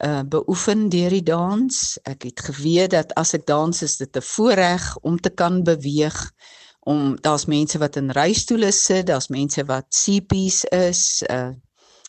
uh 0.00 0.22
beoefen 0.24 0.88
deur 0.88 1.10
die 1.10 1.22
dans. 1.22 1.98
Ek 2.08 2.24
het 2.24 2.40
geweet 2.40 2.90
dat 2.90 3.12
as 3.14 3.34
ek 3.34 3.46
dans 3.46 3.82
is 3.82 3.96
dit 3.96 4.16
'n 4.16 4.22
voorreg 4.22 4.96
om 5.02 5.20
te 5.20 5.30
kan 5.30 5.62
beweeg. 5.62 6.32
Om 6.80 7.16
daar's 7.20 7.44
mense 7.46 7.78
wat 7.78 7.96
in 7.96 8.10
reistoele 8.10 8.72
sit, 8.72 9.06
daar's 9.06 9.28
mense 9.28 9.64
wat 9.64 9.86
CP's 9.88 10.64
is, 10.64 11.22
uh 11.30 11.52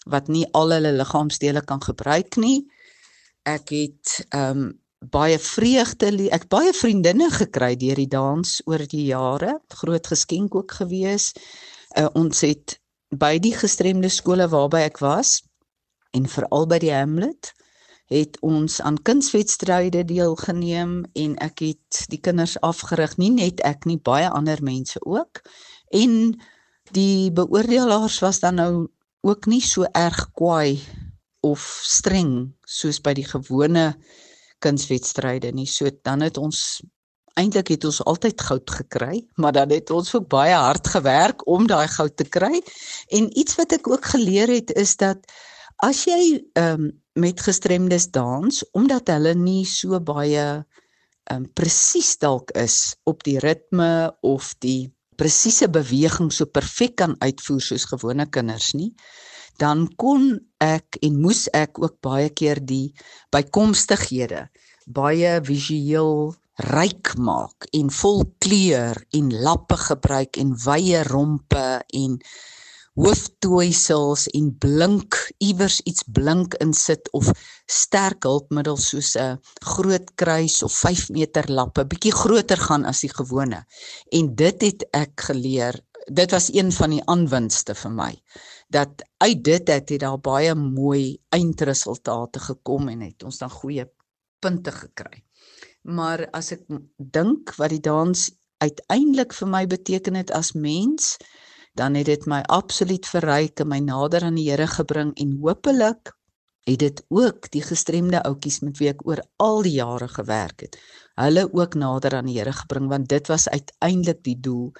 wat 0.06 0.28
nie 0.28 0.46
al 0.52 0.72
hulle 0.72 0.92
liggaamsdele 0.92 1.62
kan 1.64 1.82
gebruik 1.82 2.36
nie. 2.36 2.66
Ek 3.44 3.70
het 3.70 4.26
um, 4.36 4.80
baie 5.00 5.40
vreugde, 5.40 6.12
ek 6.32 6.48
baie 6.52 6.74
vriendinne 6.74 7.30
gekry 7.32 7.76
deur 7.76 7.96
die 7.96 8.08
dans 8.08 8.62
oor 8.66 8.84
die 8.88 9.06
jare. 9.06 9.60
Groot 9.68 10.08
geskenk 10.08 10.56
ook 10.56 10.72
gewees. 10.72 11.32
Uh, 11.98 12.08
ons 12.14 12.42
het 12.42 12.80
by 13.10 13.38
die 13.40 13.54
gestremde 13.56 14.10
skole 14.10 14.48
waarby 14.50 14.84
ek 14.88 15.00
was 15.00 15.44
en 16.12 16.28
veral 16.28 16.68
by 16.68 16.80
die 16.80 16.94
Hamlet 16.94 17.54
het 18.14 18.38
ons 18.46 18.80
aan 18.82 19.02
kunswedstryde 19.02 20.06
deelgeneem 20.06 21.00
en 21.18 21.38
ek 21.42 21.66
het 21.66 22.04
die 22.14 22.22
kinders 22.22 22.56
afgerig 22.62 23.18
nie 23.18 23.32
net 23.34 23.64
ek 23.66 23.88
nie 23.90 23.98
baie 23.98 24.30
ander 24.30 24.62
mense 24.62 25.02
ook 25.02 25.42
en 25.90 26.36
die 26.94 27.32
beoordelaars 27.34 28.20
was 28.22 28.40
dan 28.44 28.62
nou 28.62 28.74
ook 29.24 29.48
nie 29.50 29.62
so 29.64 29.88
erg 29.98 30.28
kwaai 30.38 30.78
of 31.44 31.64
streng 31.84 32.54
soos 32.68 33.00
by 33.04 33.14
die 33.18 33.28
gewone 33.28 33.94
kunswedstryde 34.64 35.52
nie. 35.56 35.68
So 35.68 35.92
dan 36.08 36.24
het 36.24 36.40
ons 36.40 36.82
eintlik 37.40 37.72
het 37.74 37.86
ons 37.90 38.00
altyd 38.06 38.42
goud 38.46 38.74
gekry, 38.78 39.24
maar 39.42 39.56
dan 39.56 39.72
het 39.74 39.90
ons 39.92 40.12
ook 40.16 40.28
baie 40.32 40.54
hard 40.54 40.88
gewerk 40.88 41.48
om 41.50 41.66
daai 41.68 41.88
goud 41.90 42.16
te 42.20 42.28
kry. 42.30 42.62
En 43.10 43.32
iets 43.40 43.58
wat 43.60 43.74
ek 43.76 43.90
ook 43.90 44.12
geleer 44.14 44.52
het 44.54 44.72
is 44.80 44.96
dat 45.02 45.24
as 45.84 46.06
jy 46.10 46.44
ehm 46.60 46.90
um, 46.90 46.92
met 47.20 47.42
gestremdes 47.42 48.10
dans 48.12 48.64
omdat 48.74 49.12
hulle 49.14 49.34
nie 49.38 49.66
so 49.70 50.00
baie 50.02 50.46
um, 51.32 51.46
presies 51.54 52.16
dalk 52.22 52.52
is 52.58 52.96
op 53.10 53.24
die 53.28 53.40
ritme 53.44 54.12
of 54.22 54.54
die 54.66 54.92
presiese 55.18 55.70
beweging 55.70 56.32
so 56.34 56.50
perfek 56.50 56.98
kan 57.02 57.16
uitvoer 57.22 57.62
soos 57.62 57.86
gewone 57.92 58.26
kinders 58.34 58.74
nie, 58.74 58.92
dan 59.62 59.86
kon 60.02 60.40
ek 60.64 60.98
en 61.06 61.20
moes 61.22 61.46
ek 61.54 61.78
ook 61.82 62.00
baie 62.02 62.32
keer 62.34 62.62
die 62.66 62.96
bykomstighede 63.34 64.48
baie 64.90 65.38
visueel 65.46 66.34
ryk 66.74 67.14
maak 67.18 67.68
en 67.74 67.90
vol 67.94 68.24
kleur 68.44 68.98
en 69.14 69.30
lappe 69.46 69.78
gebruik 69.80 70.38
en 70.42 70.54
wye 70.66 71.04
rompe 71.08 71.68
en 72.02 72.18
hooftooisels 73.00 74.28
en 74.38 74.52
blink 74.62 75.18
iewers 75.42 75.80
iets 75.90 76.06
blink 76.06 76.54
insit 76.62 77.10
of 77.18 77.32
sterk 77.66 78.28
hulpmiddels 78.28 78.90
soos 78.92 79.16
'n 79.18 79.40
groot 79.74 80.14
kruis 80.16 80.62
of 80.64 80.74
5 80.74 81.10
meter 81.10 81.50
lappe 81.50 81.86
bietjie 81.86 82.14
groter 82.14 82.58
gaan 82.58 82.86
as 82.86 83.02
die 83.02 83.14
gewone. 83.14 83.66
En 84.12 84.36
dit 84.36 84.62
het 84.62 84.86
ek 84.94 85.22
geleer 85.30 85.82
dit 86.08 86.32
was 86.32 86.54
een 86.54 86.72
van 86.72 86.90
die 86.90 87.04
aanwinste 87.06 87.76
vir 87.76 87.92
my 87.92 88.14
dat 88.70 89.04
uit 89.18 89.44
dit 89.44 89.70
het 89.70 89.88
dit 89.88 90.00
daar 90.00 90.20
baie 90.20 90.56
mooi 90.56 91.18
eindresultate 91.30 92.40
gekom 92.40 92.90
en 92.90 93.02
het 93.02 93.24
ons 93.24 93.38
dan 93.38 93.50
goeie 93.50 93.86
punte 94.40 94.72
gekry. 94.72 95.24
Maar 95.84 96.28
as 96.34 96.52
ek 96.52 96.64
dink 96.98 97.56
wat 97.58 97.70
die 97.70 97.84
dans 97.84 98.32
uiteindelik 98.64 99.34
vir 99.34 99.48
my 99.48 99.66
beteken 99.68 100.16
het 100.16 100.32
as 100.32 100.54
mens 100.54 101.18
dan 101.80 101.96
het 102.00 102.10
dit 102.10 102.26
my 102.30 102.42
absoluut 102.54 103.08
verryk 103.10 103.64
en 103.64 103.72
my 103.72 103.80
nader 103.84 104.28
aan 104.28 104.38
die 104.40 104.50
Here 104.50 104.68
gebring 104.68 105.14
en 105.20 105.38
hopelik 105.42 106.14
het 106.64 106.80
dit 106.80 107.00
ook 107.12 107.50
die 107.52 107.64
gestremde 107.64 108.22
ouetjies 108.24 108.62
met 108.64 108.78
wie 108.80 108.92
ek 108.94 109.02
oor 109.08 109.24
al 109.44 109.64
die 109.66 109.78
jare 109.80 110.08
gewerk 110.08 110.68
het 110.68 110.78
hulle 111.20 111.48
ook 111.52 111.76
nader 111.76 112.20
aan 112.20 112.30
die 112.30 112.38
Here 112.40 112.54
gebring 112.64 112.92
want 112.92 113.10
dit 113.10 113.28
was 113.32 113.50
uiteindelik 113.50 114.24
die 114.24 114.40
doel 114.40 114.72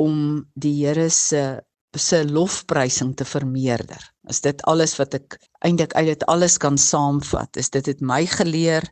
om 0.00 0.46
die 0.54 0.76
Here 0.84 1.08
se 1.10 1.60
se 1.98 2.22
lofprysing 2.24 3.16
te 3.16 3.24
vermeerder. 3.24 4.02
Is 4.30 4.40
dit 4.40 4.62
alles 4.70 4.94
wat 5.00 5.14
ek 5.18 5.38
eintlik 5.66 5.94
uit 5.98 6.06
dit 6.06 6.24
alles 6.30 6.56
kan 6.62 6.78
saamvat? 6.78 7.58
Is 7.58 7.70
dit 7.74 7.86
het 7.86 8.00
my 8.00 8.22
geleer 8.30 8.86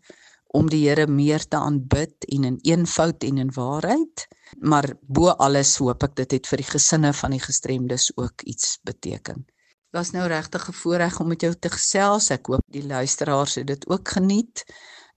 om 0.52 0.68
die 0.68 0.88
Here 0.88 1.06
meer 1.06 1.48
te 1.48 1.56
aanbid 1.56 2.24
en 2.28 2.44
in 2.44 2.58
eenvoud 2.62 3.24
en 3.24 3.38
in 3.38 3.52
waarheid? 3.54 4.28
maar 4.56 4.94
bo 5.00 5.28
alles 5.36 5.76
hoop 5.82 6.02
ek 6.06 6.16
dit 6.22 6.36
het 6.38 6.50
vir 6.50 6.62
die 6.62 6.70
gesinne 6.70 7.12
van 7.20 7.34
die 7.34 7.42
gestremdes 7.42 8.10
ook 8.16 8.42
iets 8.42 8.78
beteken. 8.86 9.44
Was 9.92 10.12
nou 10.12 10.26
regtig 10.28 10.68
'n 10.68 10.72
voorreg 10.72 11.20
om 11.20 11.28
met 11.28 11.40
jou 11.40 11.54
te 11.54 11.68
gesels. 11.68 12.30
Ek 12.30 12.46
hoop 12.46 12.64
die 12.66 12.86
luisteraars 12.86 13.54
het 13.54 13.66
dit 13.66 13.88
ook 13.88 14.08
geniet 14.08 14.64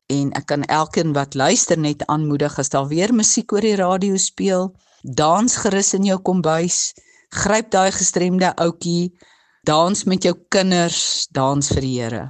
en 0.07 0.31
ek 0.31 0.45
kan 0.45 0.63
elkeen 0.63 1.13
wat 1.13 1.33
luister 1.33 1.77
net 1.77 2.05
aanmoedig 2.05 2.59
as 2.59 2.69
daar 2.69 2.87
weer 2.87 3.13
musiek 3.13 3.51
oor 3.51 3.61
die 3.61 3.75
radio 3.75 4.17
speel, 4.17 4.75
dans 5.01 5.55
gerus 5.55 5.93
in 5.93 6.03
jou 6.03 6.19
kombuis, 6.19 6.93
gryp 7.29 7.71
daai 7.71 7.91
gestremde 7.91 8.55
ouetjie, 8.55 9.17
dans 9.63 10.03
met 10.03 10.23
jou 10.23 10.35
kinders, 10.49 11.27
dans 11.31 11.67
vir 11.67 11.81
die 11.81 12.01
Here. 12.01 12.29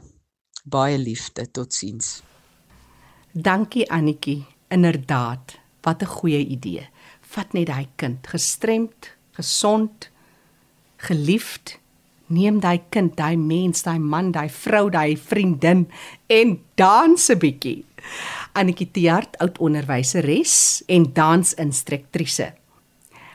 Baie 0.65 0.97
liefde, 0.97 1.51
totsiens. 1.51 2.30
Dankie 3.31 3.91
Annetjie. 3.91 4.45
Inderdaad, 4.67 5.59
wat 5.81 6.01
'n 6.01 6.05
goeie 6.05 6.47
idee. 6.47 6.89
Vat 7.21 7.53
net 7.53 7.67
daai 7.67 7.87
kind, 7.95 8.27
gestremd, 8.27 9.15
gesond, 9.31 10.09
geliefd. 10.97 11.79
Neem 12.27 12.59
daai 12.59 12.81
kind, 12.89 13.15
daai 13.15 13.35
mens, 13.35 13.83
daai 13.83 13.99
man, 13.99 14.31
daai 14.31 14.49
vrou, 14.49 14.89
daai 14.89 15.17
vriendin 15.17 15.89
en 16.27 16.59
dans 16.75 17.29
'n 17.29 17.37
bietjie. 17.37 17.85
Annetjie 18.51 18.91
Tiaart, 18.91 19.37
oud 19.37 19.57
onderwyseres 19.57 20.83
en 20.87 21.13
dansinstruktrise. 21.13 22.53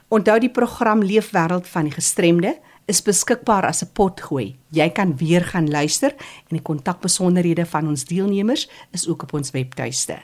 Onthou 0.09 0.39
die 0.39 0.51
program 0.51 1.03
Leefwêreld 1.03 1.67
van 1.67 1.85
die 1.85 1.93
Gestremde 1.93 2.59
is 2.87 3.03
beskikbaar 3.03 3.67
as 3.67 3.83
'n 3.83 3.93
potgooi. 3.93 4.57
Jy 4.71 4.91
kan 4.91 5.17
weer 5.17 5.45
gaan 5.45 5.71
luister 5.71 6.11
en 6.49 6.57
die 6.57 6.63
kontakbesonderhede 6.63 7.67
van 7.67 7.89
ons 7.89 8.05
deelnemers 8.05 8.69
is 8.91 9.09
ook 9.09 9.23
op 9.23 9.33
ons 9.33 9.51
webtuiste. 9.51 10.23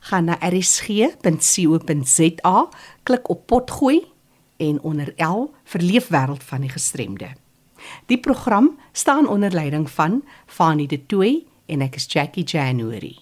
Gaan 0.00 0.24
na 0.24 0.38
rsg.co.za, 0.40 1.18
klik 3.02 3.28
op 3.28 3.46
potgooi 3.46 4.06
en 4.56 4.80
onder 4.80 5.12
L 5.16 5.54
vir 5.64 5.80
Leefwêreld 5.80 6.42
van 6.42 6.60
die 6.60 6.70
Gestremde. 6.70 7.28
Die 8.06 8.18
program 8.18 8.78
staan 8.92 9.28
onder 9.28 9.50
leiding 9.50 9.90
van 9.90 10.24
Fanie 10.46 10.88
De 10.88 11.06
Tooy 11.06 11.44
en 11.66 11.80
ek 11.80 11.94
is 11.94 12.06
Jackie 12.08 12.44
January. 12.44 13.18